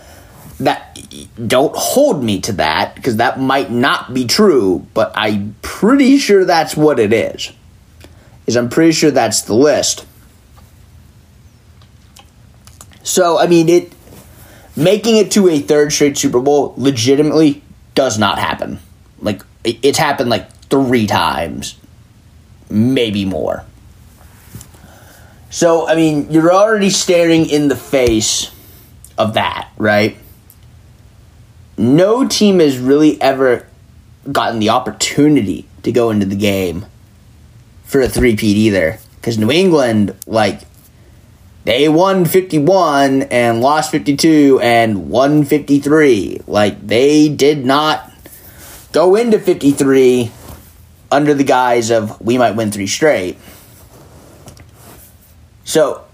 [0.58, 0.98] That
[1.46, 6.44] don't hold me to that because that might not be true, but I'm pretty sure
[6.44, 7.52] that's what it is.
[8.46, 10.06] Is I'm pretty sure that's the list.
[13.02, 13.92] So I mean it
[14.74, 17.62] making it to a third straight Super Bowl legitimately
[17.96, 18.78] does not happen.
[19.20, 21.76] Like it's happened like three times,
[22.70, 23.64] maybe more.
[25.50, 28.52] So, I mean, you're already staring in the face
[29.16, 30.16] of that, right?
[31.78, 33.66] No team has really ever
[34.30, 36.86] gotten the opportunity to go into the game
[37.84, 38.98] for a three-peat either.
[39.16, 40.62] Because New England, like,
[41.66, 46.42] they won 51 and lost 52 and won 53.
[46.46, 48.08] Like, they did not
[48.92, 50.30] go into 53
[51.10, 53.36] under the guise of we might win three straight.
[55.64, 56.04] So,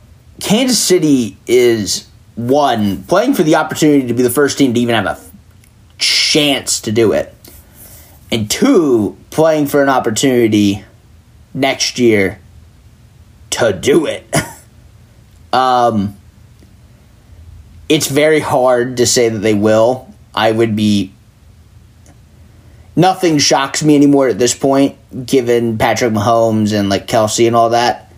[0.40, 4.94] Kansas City is one playing for the opportunity to be the first team to even
[4.94, 5.20] have a
[5.98, 7.34] chance to do it,
[8.30, 10.82] and two playing for an opportunity
[11.52, 12.40] next year
[13.50, 14.26] to do it.
[15.52, 16.16] um,
[17.88, 20.12] it's very hard to say that they will.
[20.34, 21.12] I would be.
[22.94, 27.70] Nothing shocks me anymore at this point, given Patrick Mahomes and like Kelce and all
[27.70, 28.12] that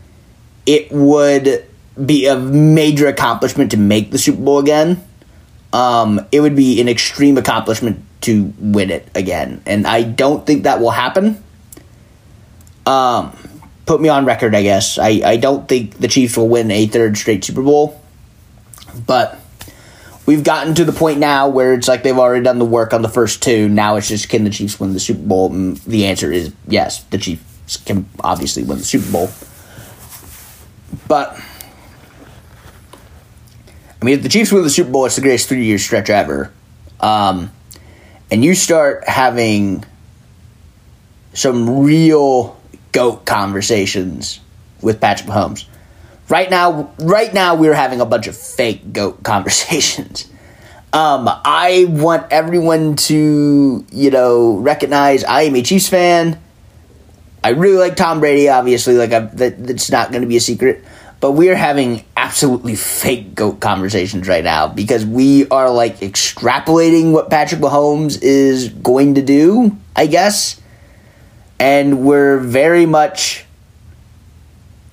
[0.67, 1.65] it would
[2.03, 5.03] be a major accomplishment to make the Super Bowl again.
[5.73, 10.63] Um, it would be an extreme accomplishment to win it again, and I don't think
[10.63, 11.43] that will happen.
[12.87, 13.37] Um,
[13.87, 14.99] put me on record, I guess.
[14.99, 18.01] I, I don't think the Chiefs will win a third straight Super Bowl,
[19.07, 19.39] but
[20.27, 23.03] we've gotten to the point now where it's like they've already done the work on
[23.03, 23.69] the first two.
[23.69, 25.53] Now it's just can the Chiefs win the Super Bowl?
[25.53, 27.03] And the answer is yes.
[27.05, 29.31] The Chiefs can obviously win the Super Bowl.
[31.09, 31.39] But
[34.01, 36.11] I mean, if the Chiefs win the Super Bowl, it's the greatest three year stretch
[36.11, 36.53] ever.
[37.01, 37.51] Um,
[38.31, 39.85] and you start having
[41.35, 42.59] some real
[42.95, 44.41] goat conversations
[44.81, 45.67] with Patrick Mahomes.
[46.29, 50.31] Right now, right now we're having a bunch of fake goat conversations.
[50.95, 56.41] Um, I want everyone to, you know, recognize I am a Chiefs fan.
[57.43, 60.41] I really like Tom Brady, obviously, like I, that, that's not going to be a
[60.41, 60.85] secret.
[61.19, 67.13] But we are having absolutely fake goat conversations right now because we are like extrapolating
[67.13, 70.61] what Patrick Mahomes is going to do, I guess.
[71.59, 73.45] And we're very much,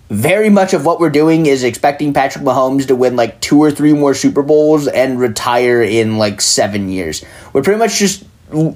[0.10, 3.72] very much of what we're doing is expecting Patrick Mahomes to win like two or
[3.72, 7.26] three more Super Bowls and retire in like seven years.
[7.52, 8.24] We're pretty much just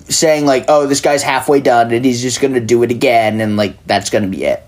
[0.09, 3.57] saying like, oh, this guy's halfway done and he's just gonna do it again, and
[3.57, 4.63] like that's gonna be it.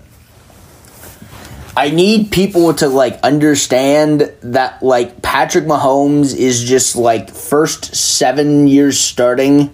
[1.76, 8.66] I need people to like understand that like Patrick Mahomes is just like first seven
[8.66, 9.72] years starting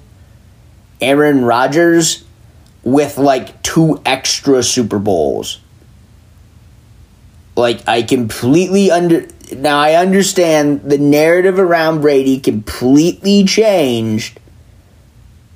[1.00, 2.23] Aaron Rodgers
[2.84, 5.60] with like two extra Super Bowls.
[7.56, 9.26] Like I completely under
[9.56, 14.40] now I understand the narrative around Brady completely changed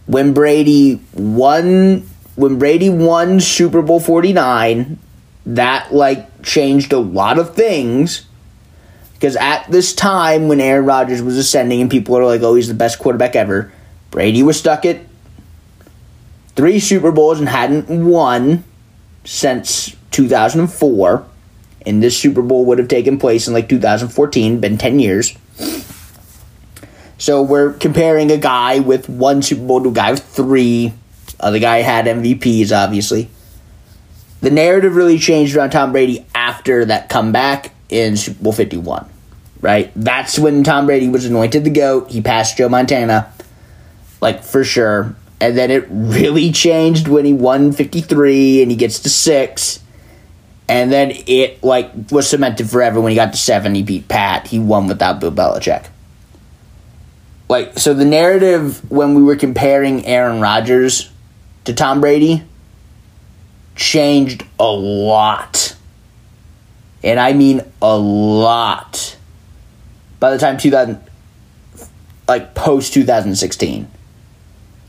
[0.06, 4.98] when Brady won when Brady won Super Bowl 49,
[5.46, 8.26] that like changed a lot of things
[9.14, 12.68] because at this time when Aaron Rodgers was ascending and people are like, "Oh, he's
[12.68, 13.72] the best quarterback ever,"
[14.10, 14.98] Brady was stuck at
[16.58, 18.64] three Super Bowls and hadn't won
[19.24, 21.24] since 2004.
[21.86, 25.38] And this Super Bowl would have taken place in like 2014, been 10 years.
[27.16, 30.92] So we're comparing a guy with one Super Bowl to a guy with three.
[31.38, 33.30] Uh, the guy had MVPs, obviously.
[34.40, 39.08] The narrative really changed around Tom Brady after that comeback in Super Bowl 51,
[39.60, 39.92] right?
[39.94, 42.10] That's when Tom Brady was anointed the GOAT.
[42.10, 43.32] He passed Joe Montana,
[44.20, 45.14] like for sure.
[45.40, 49.80] And then it really changed when he won 53 and he gets to six.
[50.68, 53.74] And then it like was cemented forever when he got to seven.
[53.74, 54.48] He beat Pat.
[54.48, 55.86] He won without Bill Belichick.
[57.48, 61.10] Like so, the narrative when we were comparing Aaron Rodgers
[61.64, 62.42] to Tom Brady
[63.74, 65.74] changed a lot,
[67.02, 69.16] and I mean a lot.
[70.20, 71.00] By the time two thousand,
[72.26, 73.88] like post two thousand sixteen,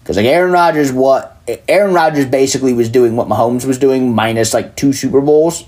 [0.09, 1.37] because like Aaron Rodgers, what
[1.67, 5.65] Aaron Rodgers basically was doing what Mahomes was doing minus like two Super Bowls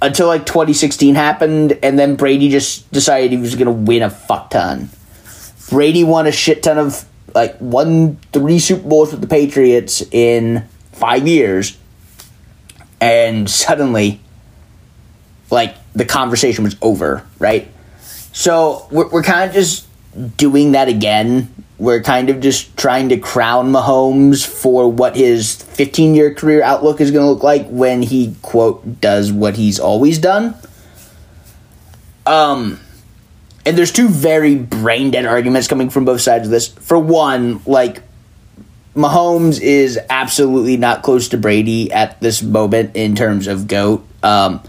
[0.00, 4.48] until like 2016 happened, and then Brady just decided he was to win a fuck
[4.48, 4.88] ton.
[5.68, 7.04] Brady won a shit ton of
[7.34, 11.76] like won three Super Bowls with the Patriots in five years,
[13.02, 14.18] and suddenly,
[15.50, 17.68] like the conversation was over, right?
[18.32, 19.86] So we're, we're kind of just
[20.36, 26.14] doing that again we're kind of just trying to crown Mahomes for what his 15
[26.14, 30.18] year career outlook is going to look like when he, quote, does what he's always
[30.18, 30.54] done.
[32.24, 32.80] Um,
[33.66, 36.68] and there's two very brain dead arguments coming from both sides of this.
[36.68, 38.02] For one, like,
[38.94, 44.02] Mahomes is absolutely not close to Brady at this moment in terms of GOAT.
[44.22, 44.62] Um,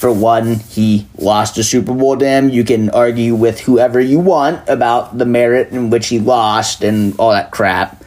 [0.00, 2.48] for one, he lost a Super Bowl to him.
[2.48, 7.14] You can argue with whoever you want about the merit in which he lost and
[7.18, 8.02] all that crap.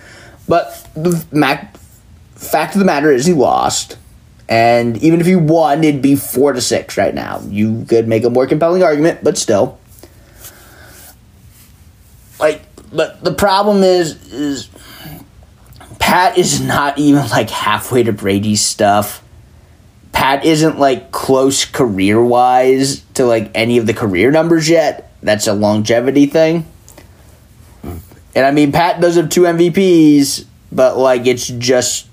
[0.47, 1.11] But the
[2.33, 3.99] fact of the matter is he lost.
[4.49, 7.41] And even if he won, it'd be four to six right now.
[7.47, 9.77] You could make a more compelling argument, but still.
[12.39, 14.67] Like, but the problem is, is
[15.99, 19.22] Pat is not even like halfway to Brady's stuff
[20.13, 25.11] Pat isn't like close career wise to like any of the career numbers yet.
[25.21, 26.65] That's a longevity thing.
[28.35, 32.07] And I mean, Pat does have two MVPs, but like it's just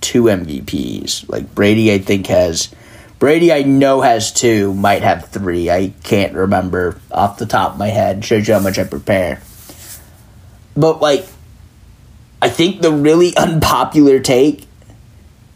[0.00, 1.28] two MVPs.
[1.28, 2.74] Like Brady, I think has
[3.18, 3.52] Brady.
[3.52, 5.70] I know has two, might have three.
[5.70, 8.24] I can't remember off the top of my head.
[8.24, 9.40] Shows you how much I prepare.
[10.76, 11.26] But like,
[12.40, 14.66] I think the really unpopular take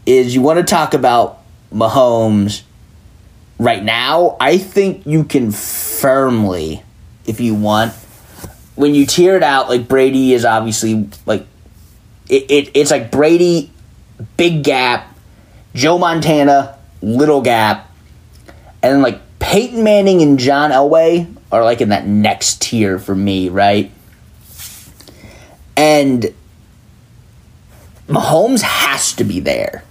[0.06, 1.42] is you want to talk about
[1.72, 2.62] Mahomes
[3.58, 6.82] right now, I think you can firmly,
[7.26, 7.92] if you want,
[8.74, 11.46] when you tear it out, like Brady is obviously like
[12.28, 13.70] it, it it's like Brady,
[14.36, 15.16] big gap,
[15.74, 17.90] Joe Montana, little gap,
[18.82, 23.14] and then like Peyton Manning and John Elway are like in that next tier for
[23.14, 23.90] me, right?
[25.76, 26.34] And
[28.08, 29.82] Mahomes has to be there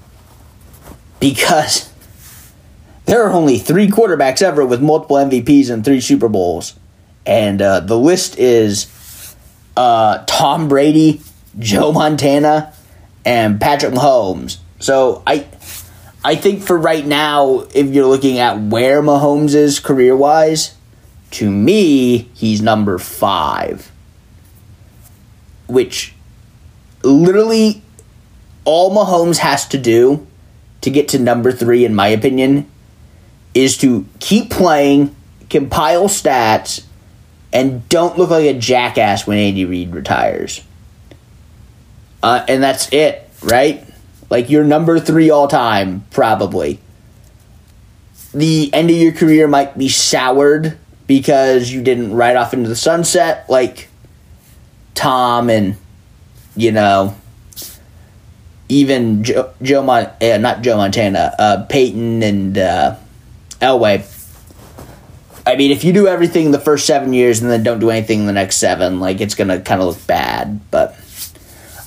[1.26, 1.92] because
[3.06, 6.76] there are only three quarterbacks ever with multiple MVPs and three Super Bowls.
[7.26, 9.36] And uh, the list is
[9.76, 11.22] uh, Tom Brady,
[11.58, 12.74] Joe Montana,
[13.26, 14.58] and Patrick Mahomes.
[14.80, 15.48] So I
[16.24, 20.76] I think for right now, if you're looking at where Mahomes is career wise,
[21.32, 23.92] to me, he's number five.
[25.66, 26.14] Which
[27.02, 27.82] literally
[28.64, 30.28] all Mahomes has to do
[30.86, 32.70] to get to number three, in my opinion,
[33.56, 35.16] is to keep playing,
[35.50, 36.86] compile stats,
[37.52, 40.64] and don't look like a jackass when Andy Reid retires.
[42.22, 43.84] Uh, and that's it, right?
[44.30, 46.80] Like you're number three all time, probably.
[48.32, 50.78] The end of your career might be soured
[51.08, 53.88] because you didn't ride off into the sunset like
[54.94, 55.78] Tom and,
[56.56, 57.16] you know,
[58.70, 62.96] even Joe, Joe Mon- uh, not Joe Montana, uh, Peyton and uh,
[63.62, 64.12] Elway.
[65.48, 68.26] I mean, if you do everything the first seven years and then don't do anything
[68.26, 70.60] the next seven, like it's gonna kind of look bad.
[70.72, 71.00] But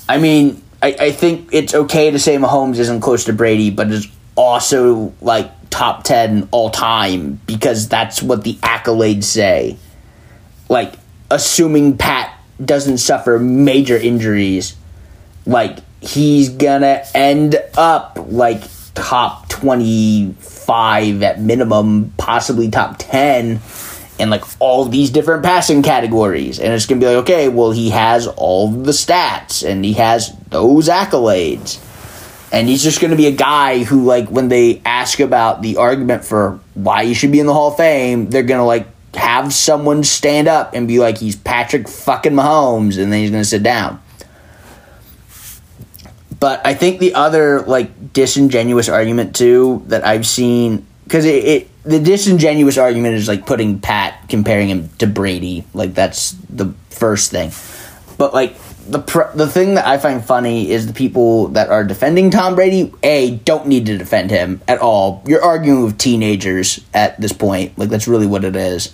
[0.07, 3.91] I mean, I, I think it's okay to say Mahomes isn't close to Brady, but
[3.91, 9.77] is also like top ten all time because that's what the accolades say.
[10.69, 10.93] Like
[11.29, 14.75] assuming Pat doesn't suffer major injuries,
[15.45, 18.63] like he's gonna end up like
[18.95, 23.59] top 25 at minimum, possibly top 10
[24.19, 26.59] in like all these different passing categories.
[26.59, 30.35] And it's gonna be like, okay, well, he has all the stats and he has
[30.49, 31.79] those accolades.
[32.51, 36.25] And he's just gonna be a guy who, like, when they ask about the argument
[36.25, 40.03] for why he should be in the Hall of Fame, they're gonna like have someone
[40.03, 44.01] stand up and be like, he's Patrick fucking Mahomes, and then he's gonna sit down.
[46.39, 51.83] But I think the other like disingenuous argument too that I've seen because it, it
[51.83, 57.31] the disingenuous argument is like putting Pat comparing him to Brady like that's the first
[57.31, 57.51] thing,
[58.17, 58.55] but like
[58.87, 62.55] the pr- the thing that I find funny is the people that are defending Tom
[62.55, 65.23] Brady a don't need to defend him at all.
[65.27, 68.93] You're arguing with teenagers at this point like that's really what it is.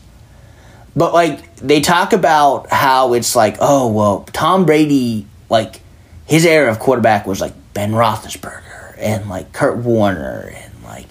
[0.95, 5.81] But like they talk about how it's like oh well Tom Brady like
[6.25, 11.07] his era of quarterback was like Ben Roethlisberger and like Kurt Warner and like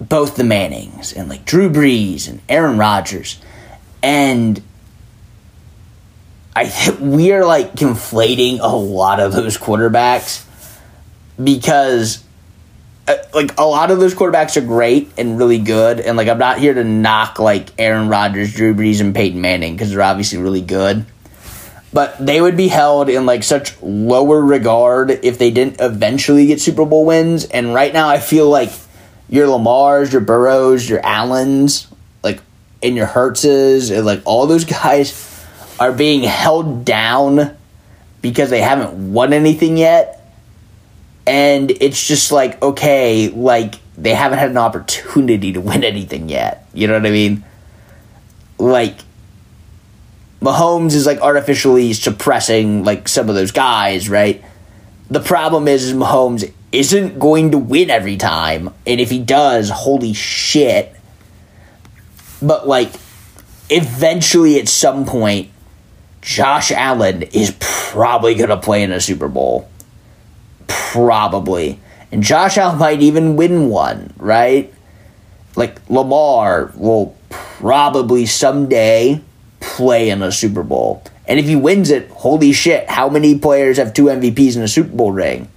[0.00, 3.40] both the Mannings and like Drew Brees and Aaron Rodgers,
[4.02, 4.60] and
[6.54, 10.44] I we are like conflating a lot of those quarterbacks
[11.42, 12.24] because
[13.06, 16.38] uh, like a lot of those quarterbacks are great and really good, and like I'm
[16.38, 20.38] not here to knock like Aaron Rodgers, Drew Brees, and Peyton Manning because they're obviously
[20.38, 21.06] really good
[21.92, 26.60] but they would be held in like such lower regard if they didn't eventually get
[26.60, 27.44] Super Bowl wins.
[27.44, 28.70] And right now, I feel like
[29.28, 31.88] your Lamars, your Burrows, your Allens,
[32.22, 32.40] like
[32.82, 35.46] and your Hurtses, and like all those guys
[35.78, 37.56] are being held down
[38.22, 40.12] because they haven't won anything yet.
[41.26, 46.68] And it's just like okay, like they haven't had an opportunity to win anything yet.
[46.74, 47.44] You know what I mean?
[48.58, 48.98] Like
[50.46, 54.44] Mahomes is like artificially suppressing like some of those guys, right?
[55.10, 59.70] The problem is, is Mahomes isn't going to win every time, and if he does,
[59.70, 60.94] holy shit.
[62.40, 62.92] But like
[63.68, 65.50] eventually at some point
[66.22, 69.68] Josh Allen is probably going to play in a Super Bowl.
[70.68, 71.80] Probably.
[72.12, 74.72] And Josh Allen might even win one, right?
[75.56, 79.22] Like Lamar will probably someday
[79.76, 81.02] play in a Super Bowl.
[81.28, 84.68] And if he wins it, holy shit, how many players have two MVPs in a
[84.68, 85.50] Super Bowl ring?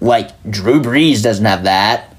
[0.00, 2.16] Like, Drew Brees doesn't have that.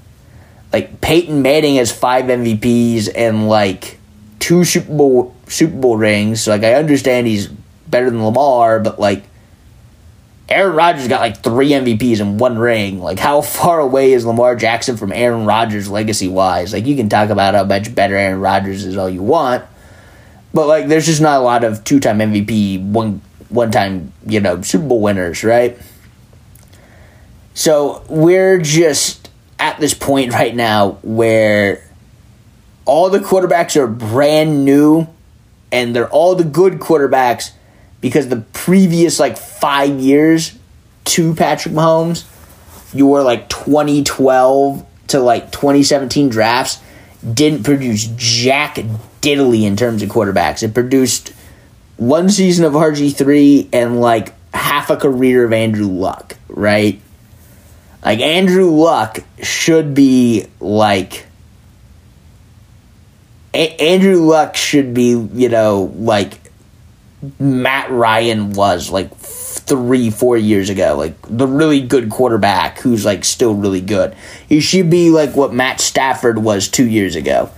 [0.72, 3.98] Like, Peyton Manning has five MVPs and, like,
[4.38, 6.42] two Super Bowl, Super Bowl rings.
[6.42, 9.24] So, like, I understand he's better than Lamar, but, like,
[10.48, 13.00] Aaron Rodgers got, like, three MVPs and one ring.
[13.00, 16.72] Like, how far away is Lamar Jackson from Aaron Rodgers legacy wise?
[16.72, 19.64] Like, you can talk about how much better Aaron Rodgers is all you want
[20.52, 24.40] but like, there's just not a lot of two time MVP, one one time you
[24.40, 25.78] know Super Bowl winners, right?
[27.54, 31.84] So we're just at this point right now where
[32.84, 35.06] all the quarterbacks are brand new,
[35.70, 37.50] and they're all the good quarterbacks
[38.00, 40.56] because the previous like five years
[41.04, 42.24] to Patrick Mahomes,
[42.94, 46.80] you were like 2012 to like 2017 drafts
[47.34, 48.78] didn't produce jack
[49.20, 50.62] diddly in terms of quarterbacks.
[50.62, 51.32] It produced
[51.96, 57.00] one season of RG3 and like half a career of Andrew Luck, right?
[58.04, 61.26] Like Andrew Luck should be like
[63.52, 66.38] A- Andrew Luck should be, you know, like
[67.40, 70.94] Matt Ryan was like three, four years ago.
[70.96, 74.14] Like the really good quarterback who's like still really good.
[74.48, 77.50] He should be like what Matt Stafford was two years ago.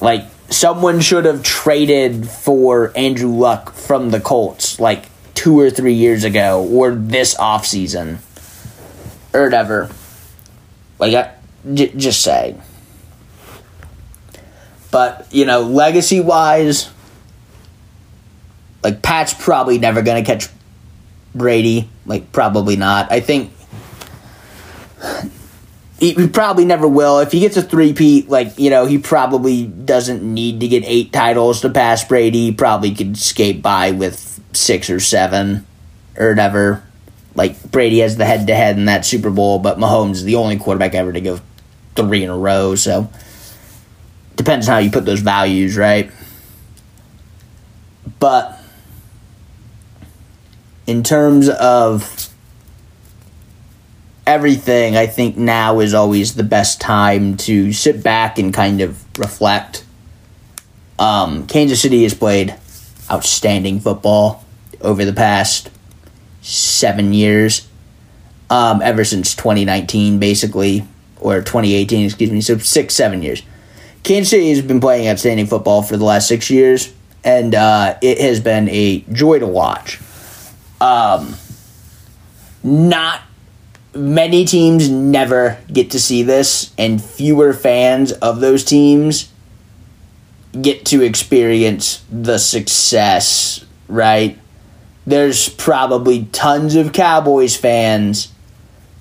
[0.00, 0.24] Like
[0.54, 6.24] someone should have traded for Andrew Luck from the Colts like two or three years
[6.24, 8.18] ago or this offseason
[9.32, 9.90] or whatever.
[10.98, 11.34] Like, I,
[11.72, 12.56] j- just say.
[14.90, 16.88] But, you know, legacy wise,
[18.82, 20.48] like, Pat's probably never going to catch
[21.34, 21.88] Brady.
[22.06, 23.10] Like, probably not.
[23.10, 23.52] I think
[25.98, 27.20] he, probably never will.
[27.20, 31.12] If he gets a three-peat, like, you know, he probably doesn't need to get eight
[31.12, 32.46] titles to pass Brady.
[32.46, 35.66] He probably could skate by with six or seven
[36.16, 36.82] or whatever.
[37.34, 40.94] Like, Brady has the head-to-head in that Super Bowl, but Mahomes is the only quarterback
[40.94, 41.40] ever to go
[41.96, 43.08] three in a row, so
[44.36, 46.10] depends on how you put those values, right?
[48.18, 48.60] But
[50.86, 52.33] in terms of
[54.26, 59.02] everything, I think now is always the best time to sit back and kind of
[59.18, 59.84] reflect.
[60.98, 62.54] Um, Kansas City has played
[63.10, 64.44] outstanding football
[64.80, 65.70] over the past
[66.40, 67.68] seven years.
[68.50, 70.86] um, ever since 2019, basically,
[71.20, 72.40] or 2018, excuse me.
[72.40, 73.42] So six, seven years.
[74.02, 76.92] Kansas City has been playing outstanding football for the last six years,
[77.24, 79.98] and uh, it has been a joy to watch.
[80.80, 81.34] Um,
[82.62, 83.22] not
[83.94, 89.30] many teams never get to see this, and fewer fans of those teams
[90.60, 94.38] get to experience the success, right?
[95.06, 98.32] There's probably tons of Cowboys fans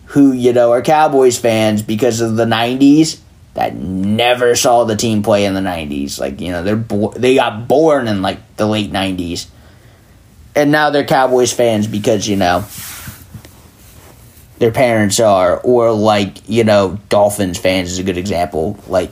[0.07, 3.19] who, you know, are Cowboys fans because of the 90s
[3.53, 6.19] that never saw the team play in the 90s.
[6.19, 9.47] Like, you know, they're bo- they got born in like the late 90s.
[10.55, 12.65] And now they're Cowboys fans because, you know,
[14.60, 18.80] their parents are or like, you know, Dolphins fans is a good example.
[18.88, 19.12] Like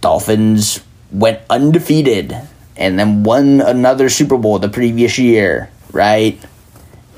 [0.00, 2.36] Dolphins went undefeated
[2.76, 6.38] and then won another Super Bowl the previous year, right?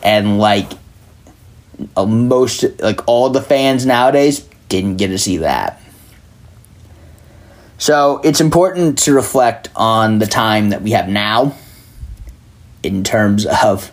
[0.02, 0.72] And like
[1.96, 5.80] most like all the fans nowadays didn't get to see that.
[7.78, 11.56] So it's important to reflect on the time that we have now
[12.82, 13.90] in terms of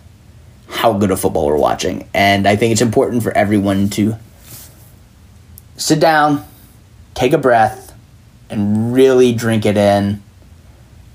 [0.70, 2.08] how good a football we're watching.
[2.14, 4.16] And I think it's important for everyone to
[5.78, 6.46] sit down,
[7.14, 7.94] take a breath,
[8.50, 10.22] and really drink it in.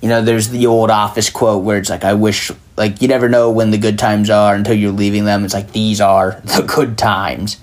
[0.01, 3.29] You know, there's the old office quote where it's like, I wish, like, you never
[3.29, 5.45] know when the good times are until you're leaving them.
[5.45, 7.57] It's like, these are the good times.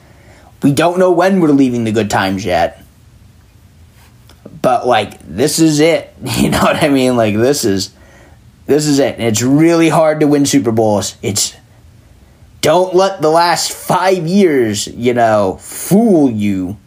[0.63, 2.81] We don't know when we're leaving the good times yet
[4.61, 7.93] but like this is it you know what i mean like this is
[8.65, 11.55] this is it it's really hard to win super bowls it's
[12.61, 16.77] don't let the last five years you know fool you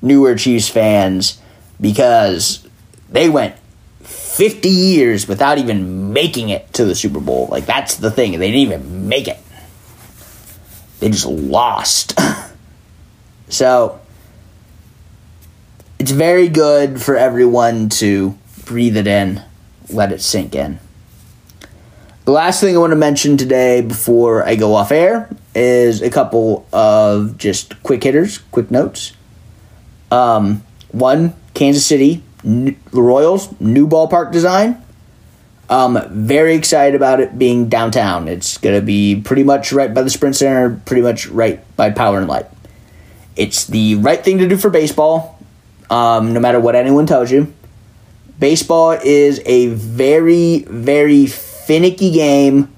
[0.00, 1.40] newer chiefs fans
[1.80, 2.66] because
[3.08, 3.56] they went
[4.02, 7.48] 50 years without even making it to the super bowl.
[7.50, 8.32] Like that's the thing.
[8.32, 9.38] They didn't even make it.
[11.00, 12.18] They just lost.
[13.48, 14.00] So
[15.98, 19.42] it's very good for everyone to breathe it in,
[19.88, 20.80] let it sink in.
[22.24, 26.08] The last thing I want to mention today before I go off air is a
[26.08, 29.12] couple of just quick hitters, quick notes.
[30.10, 34.82] Um, one, Kansas City, the Royals, new ballpark design.
[35.68, 38.26] Um, very excited about it being downtown.
[38.26, 41.90] It's going to be pretty much right by the Sprint Center, pretty much right by
[41.90, 42.46] Power and Light.
[43.36, 45.38] It's the right thing to do for baseball
[45.90, 47.52] um, no matter what anyone tells you.
[48.38, 51.26] Baseball is a very, very
[51.66, 52.72] finicky game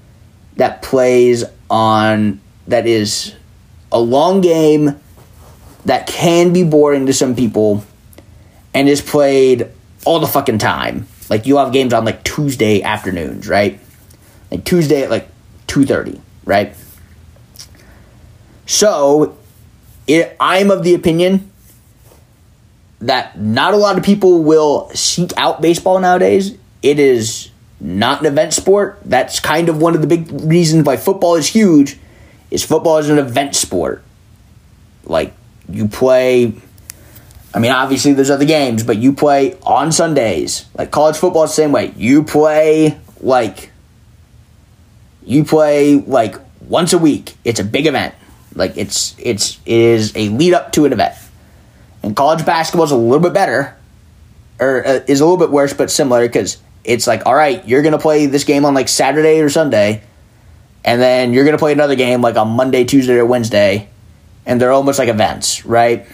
[0.55, 3.35] that plays on, that is
[3.91, 4.99] a long game
[5.85, 7.83] that can be boring to some people
[8.73, 9.69] and is played
[10.05, 11.07] all the fucking time.
[11.29, 13.79] Like you have games on like Tuesday afternoons, right?
[14.51, 15.29] Like Tuesday at like
[15.67, 16.75] 2:30, right?
[18.65, 19.37] So,
[20.07, 21.51] it, I'm of the opinion
[22.99, 26.57] that not a lot of people will seek out baseball nowadays.
[26.81, 27.49] It is
[27.79, 28.99] not an event sport.
[29.05, 31.97] That's kind of one of the big reasons why football is huge.
[32.49, 34.03] Is football is an event sport.
[35.05, 35.33] Like
[35.69, 36.53] you play
[37.53, 40.65] I mean obviously there's other games, but you play on Sundays.
[40.77, 41.93] Like college football is the same way.
[41.97, 43.71] You play like
[45.23, 47.35] you play like once a week.
[47.43, 48.15] It's a big event.
[48.55, 51.15] Like it's it's it is a lead up to an event.
[52.01, 53.75] And college basketball is a little bit better,
[54.59, 56.57] or uh, is a little bit worse, but similar because
[56.87, 60.01] it's like, all right, you're gonna play this game on like Saturday or Sunday,
[60.85, 63.89] and then you're gonna play another game like on Monday, Tuesday, or Wednesday,
[64.45, 66.07] and they're almost like events, right?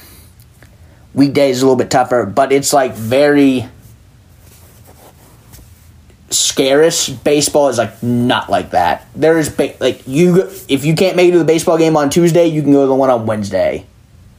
[1.13, 3.69] Weekdays is a little bit tougher, but it's like very
[6.31, 7.07] scarce.
[7.07, 9.07] Baseball is like not like that.
[9.15, 12.09] There is ba- like you if you can't make it to the baseball game on
[12.09, 13.85] Tuesday, you can go to the one on Wednesday.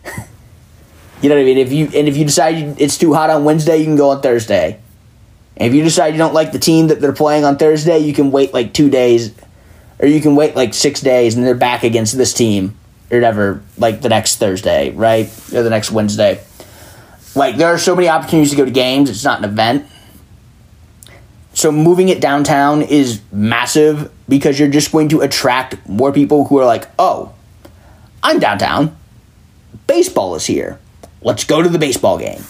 [1.22, 1.57] You know what I mean?
[1.57, 4.20] If you and if you decide it's too hot on Wednesday, you can go on
[4.20, 4.78] Thursday.
[5.57, 8.12] And if you decide you don't like the team that they're playing on Thursday, you
[8.12, 9.32] can wait like two days,
[9.98, 12.76] or you can wait like six days, and they're back against this team
[13.11, 16.42] or whatever, like the next Thursday, right, or the next Wednesday.
[17.34, 19.11] Like there are so many opportunities to go to games.
[19.11, 19.86] It's not an event.
[21.52, 26.59] So moving it downtown is massive because you're just going to attract more people who
[26.59, 27.32] are like, "Oh,
[28.22, 28.96] I'm downtown.
[29.86, 30.80] Baseball is here."
[31.22, 32.42] Let's go to the baseball game.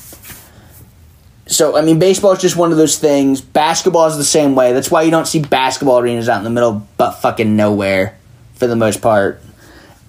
[1.46, 3.40] So, I mean, baseball is just one of those things.
[3.40, 4.72] Basketball is the same way.
[4.72, 8.18] That's why you don't see basketball arenas out in the middle but fucking nowhere
[8.54, 9.42] for the most part.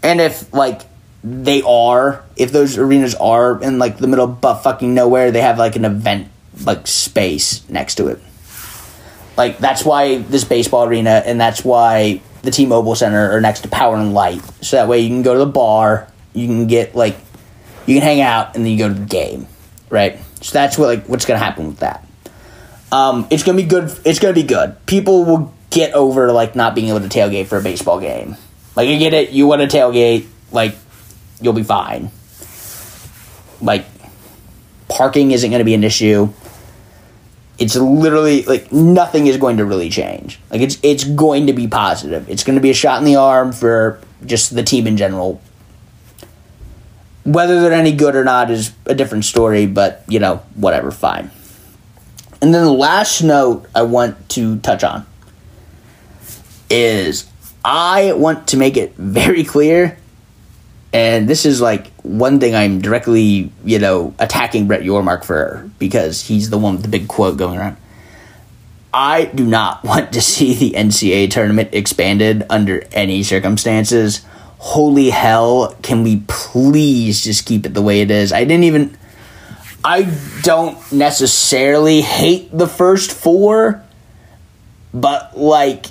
[0.01, 0.81] And if, like,
[1.23, 5.57] they are, if those arenas are in, like, the middle but fucking nowhere, they have,
[5.57, 6.29] like, an event,
[6.63, 8.19] like, space next to it.
[9.35, 13.67] Like, that's why this baseball arena, and that's why the T-Mobile Center are next to
[13.67, 16.95] Power and Light, so that way you can go to the bar, you can get
[16.95, 17.17] like,
[17.85, 19.47] you can hang out, and then you go to the game,
[19.89, 20.19] right?
[20.45, 22.05] So that's what like what's gonna happen with that.
[22.91, 23.91] Um, it's gonna be good.
[24.05, 24.85] It's gonna be good.
[24.85, 28.37] People will get over like not being able to tailgate for a baseball game.
[28.75, 29.31] Like I get it.
[29.31, 30.75] You want to tailgate, like
[31.41, 32.11] you'll be fine.
[33.59, 33.85] Like
[34.87, 36.29] parking isn't to be an issue.
[37.57, 40.39] It's literally like nothing is going to really change.
[40.51, 42.29] Like it's it's going to be positive.
[42.29, 45.41] It's going to be a shot in the arm for just the team in general.
[47.25, 51.31] Whether they're any good or not is a different story, but you know, whatever, fine.
[52.41, 55.05] And then the last note I want to touch on
[56.69, 57.25] is
[57.63, 59.97] I want to make it very clear
[60.95, 66.21] and this is like one thing I'm directly, you know, attacking Brett Yormark for because
[66.21, 67.75] he's the one with the big quote going around.
[68.93, 74.25] I do not want to see the NCAA tournament expanded under any circumstances.
[74.57, 78.33] Holy hell, can we please just keep it the way it is?
[78.33, 78.97] I didn't even.
[79.83, 83.83] I don't necessarily hate the first four,
[84.93, 85.85] but like,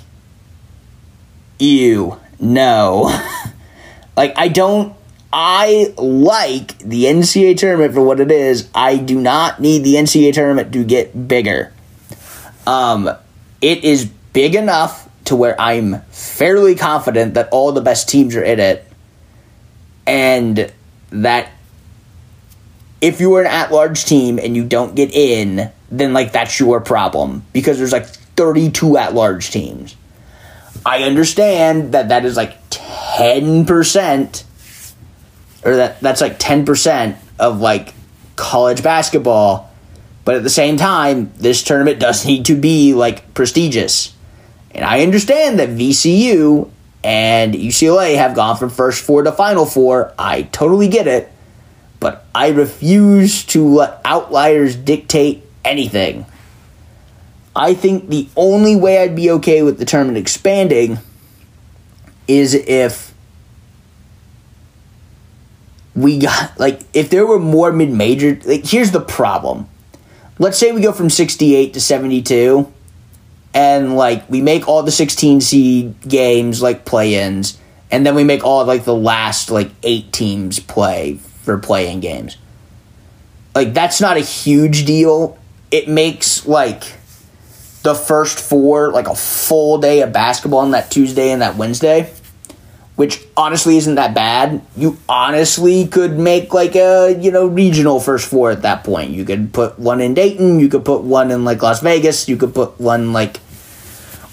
[1.57, 3.17] you no.
[4.17, 4.95] Like I don't
[5.31, 8.69] I like the NCAA tournament for what it is.
[8.73, 11.73] I do not need the NCAA tournament to get bigger.
[12.65, 13.09] Um
[13.61, 18.43] it is big enough to where I'm fairly confident that all the best teams are
[18.43, 18.85] in it.
[20.07, 20.71] And
[21.09, 21.51] that
[23.01, 26.79] if you are an at-large team and you don't get in, then like that's your
[26.81, 27.43] problem.
[27.53, 29.95] Because there's like 32 at-large teams.
[30.85, 34.43] I understand that that is like 10%
[35.63, 37.93] or that that's like 10% of like
[38.35, 39.71] college basketball.
[40.23, 44.14] But at the same time this tournament does need to be like prestigious
[44.75, 46.69] and i understand that vcu
[47.05, 50.11] and ucla have gone from first four to final four.
[50.17, 51.31] I totally get it.
[51.99, 56.25] But i refuse to let outliers dictate anything.
[57.55, 60.97] I think the only way i'd be okay with the tournament expanding
[62.27, 63.13] is if
[65.95, 69.69] we got like if there were more mid-major like here's the problem.
[70.39, 72.73] Let's say we go from 68 to 72
[73.55, 77.57] and like we make all the 16 seed games like play-ins
[77.89, 82.37] and then we make all like the last like eight teams play for play-in games
[83.55, 85.39] like that's not a huge deal
[85.71, 86.81] it makes like
[87.81, 92.11] the first four like a full day of basketball on that tuesday and that wednesday
[92.95, 94.61] which honestly isn't that bad.
[94.75, 99.11] You honestly could make like a, you know, regional first four at that point.
[99.11, 102.37] You could put one in Dayton, you could put one in like Las Vegas, you
[102.37, 103.37] could put one like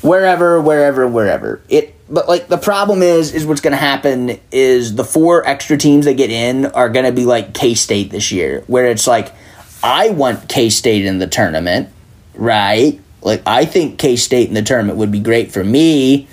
[0.02, 1.62] wherever, wherever, wherever.
[1.68, 5.78] It but like the problem is is what's going to happen is the four extra
[5.78, 9.32] teams that get in are going to be like K-State this year where it's like
[9.82, 11.88] I want K-State in the tournament,
[12.34, 13.00] right?
[13.22, 16.28] Like I think K-State in the tournament would be great for me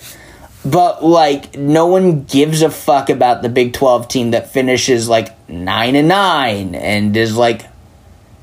[0.65, 5.49] but like no one gives a fuck about the Big 12 team that finishes like
[5.49, 7.65] 9 and 9 and is like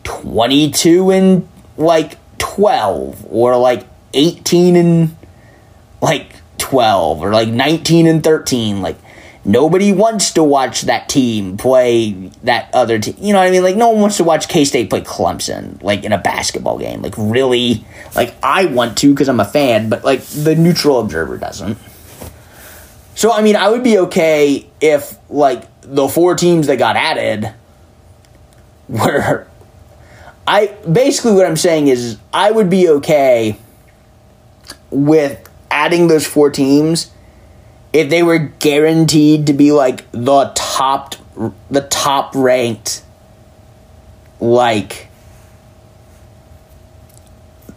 [0.04, 3.86] 22 and like 12 or like
[4.16, 5.16] 18 and
[6.00, 8.96] like 12 or like 19 and 13 like
[9.44, 12.10] nobody wants to watch that team play
[12.42, 13.62] that other team you know what i mean?
[13.62, 17.02] Like no one wants to watch k-state play clemson like in a basketball game.
[17.02, 17.84] Like really
[18.16, 21.78] like i want to because i'm a fan but like the neutral observer doesn't.
[23.16, 27.52] So I mean, I would be okay if like the four teams that got added
[28.88, 29.46] were
[30.46, 33.58] I basically what I'm saying is I would be okay
[34.90, 37.10] with adding those four teams
[37.92, 41.14] if they were guaranteed to be like the top
[41.70, 43.02] the top ranked
[44.40, 45.08] like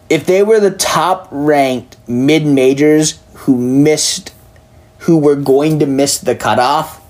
[0.09, 4.33] if they were the top ranked mid majors who missed
[4.99, 7.01] who were going to miss the cutoff,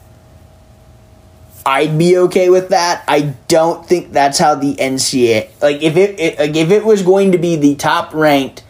[1.65, 3.03] I'd be okay with that.
[3.07, 7.01] I don't think that's how the NCAA like if it, it like if it was
[7.01, 8.63] going to be the top ranked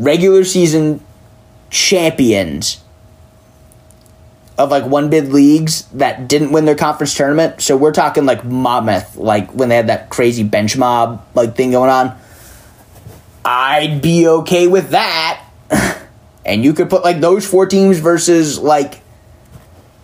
[0.00, 1.04] regular season
[1.68, 2.82] champions
[4.58, 7.60] of like one bid leagues that didn't win their conference tournament.
[7.60, 11.70] So we're talking like Monmouth, like when they had that crazy bench mob like thing
[11.70, 12.18] going on.
[13.44, 15.46] I'd be okay with that.
[16.42, 19.02] And you could put like those four teams versus like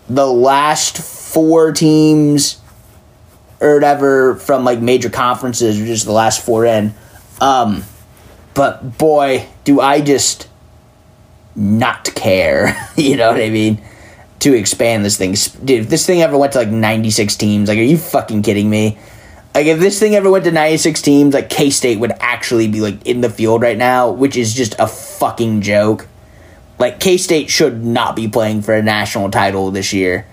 [0.08, 2.60] the last four teams
[3.58, 6.94] or whatever from like major conferences or just the last four in.
[7.40, 7.84] Um,
[8.54, 10.48] but boy, do I just
[11.54, 12.88] not care.
[12.96, 13.82] you know what I mean?
[14.40, 15.82] To expand this thing, dude.
[15.82, 18.70] If this thing ever went to like ninety six teams, like, are you fucking kidding
[18.70, 18.96] me?
[19.54, 22.68] Like, if this thing ever went to ninety six teams, like K State would actually
[22.68, 26.06] be like in the field right now, which is just a fucking joke.
[26.78, 30.26] Like K State should not be playing for a national title this year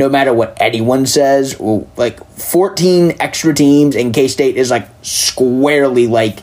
[0.00, 1.60] no matter what anyone says.
[1.60, 6.38] Like 14 extra teams, and K State is like squarely like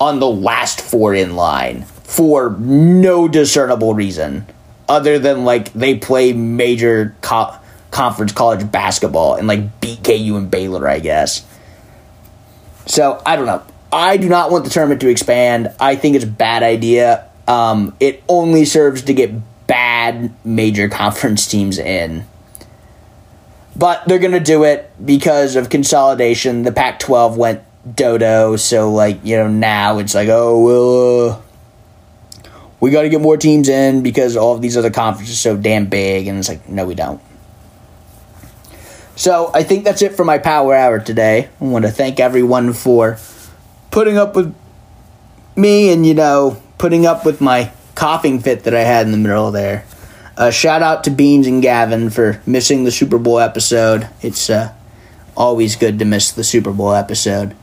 [0.00, 4.46] on the last four in line for no discernible reason
[4.88, 7.54] other than like they play major co-
[7.90, 11.46] conference college basketball and like beat KU and Baylor, I guess.
[12.86, 13.62] So I don't know.
[13.92, 15.72] I do not want the tournament to expand.
[15.78, 17.28] I think it's a bad idea.
[17.46, 19.32] Um, it only serves to get
[19.66, 22.24] bad major conference teams in.
[23.76, 26.64] But they're going to do it because of consolidation.
[26.64, 27.62] The Pac 12 went
[27.94, 31.40] dodo, so, like, you know, now it's like, oh, well, uh,
[32.80, 35.56] we got to get more teams in because all of these other conferences are so
[35.56, 36.26] damn big.
[36.26, 37.20] And it's like, no, we don't.
[39.16, 41.50] So I think that's it for my power hour today.
[41.60, 43.18] I want to thank everyone for
[43.90, 44.54] putting up with
[45.56, 49.18] me and, you know, putting up with my coughing fit that I had in the
[49.18, 49.84] middle there.
[50.38, 54.08] Uh, shout out to Beans and Gavin for missing the Super Bowl episode.
[54.22, 54.72] It's uh,
[55.36, 57.54] always good to miss the Super Bowl episode.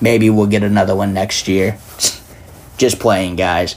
[0.00, 1.78] Maybe we'll get another one next year.
[2.78, 3.76] Just playing, guys.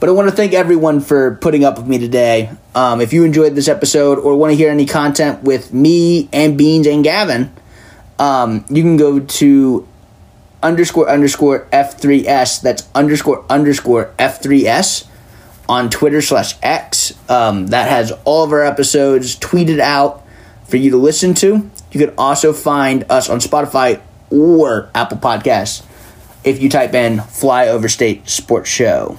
[0.00, 2.50] But I want to thank everyone for putting up with me today.
[2.74, 6.56] Um, if you enjoyed this episode or want to hear any content with me and
[6.56, 7.52] Beans and Gavin,
[8.18, 9.86] um, you can go to
[10.62, 12.62] underscore underscore F3S.
[12.62, 15.06] That's underscore underscore F3S
[15.68, 17.12] on Twitter slash X.
[17.28, 20.26] Um, that has all of our episodes tweeted out
[20.66, 21.70] for you to listen to.
[21.92, 24.00] You can also find us on Spotify
[24.30, 25.84] or Apple Podcasts
[26.44, 29.18] if you type in Flyover State Sports Show.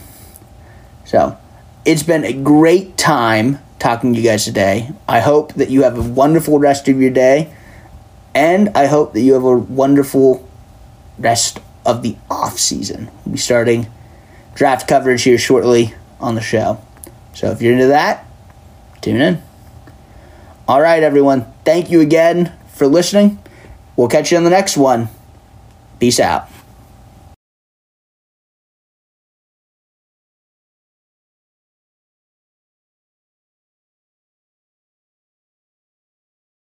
[1.06, 1.38] So
[1.86, 4.92] it's been a great time talking to you guys today.
[5.08, 7.54] I hope that you have a wonderful rest of your day,
[8.34, 10.48] and I hope that you have a wonderful
[11.18, 13.10] rest of the off season.
[13.26, 13.88] We'll be starting
[14.56, 16.80] draft coverage here shortly on the show.
[17.34, 18.26] So if you're into that,
[19.02, 19.42] tune in.
[20.68, 21.52] All right, everyone.
[21.66, 23.41] Thank you again for listening.
[23.96, 25.10] We'll catch you on the next one.
[26.00, 26.48] Peace out.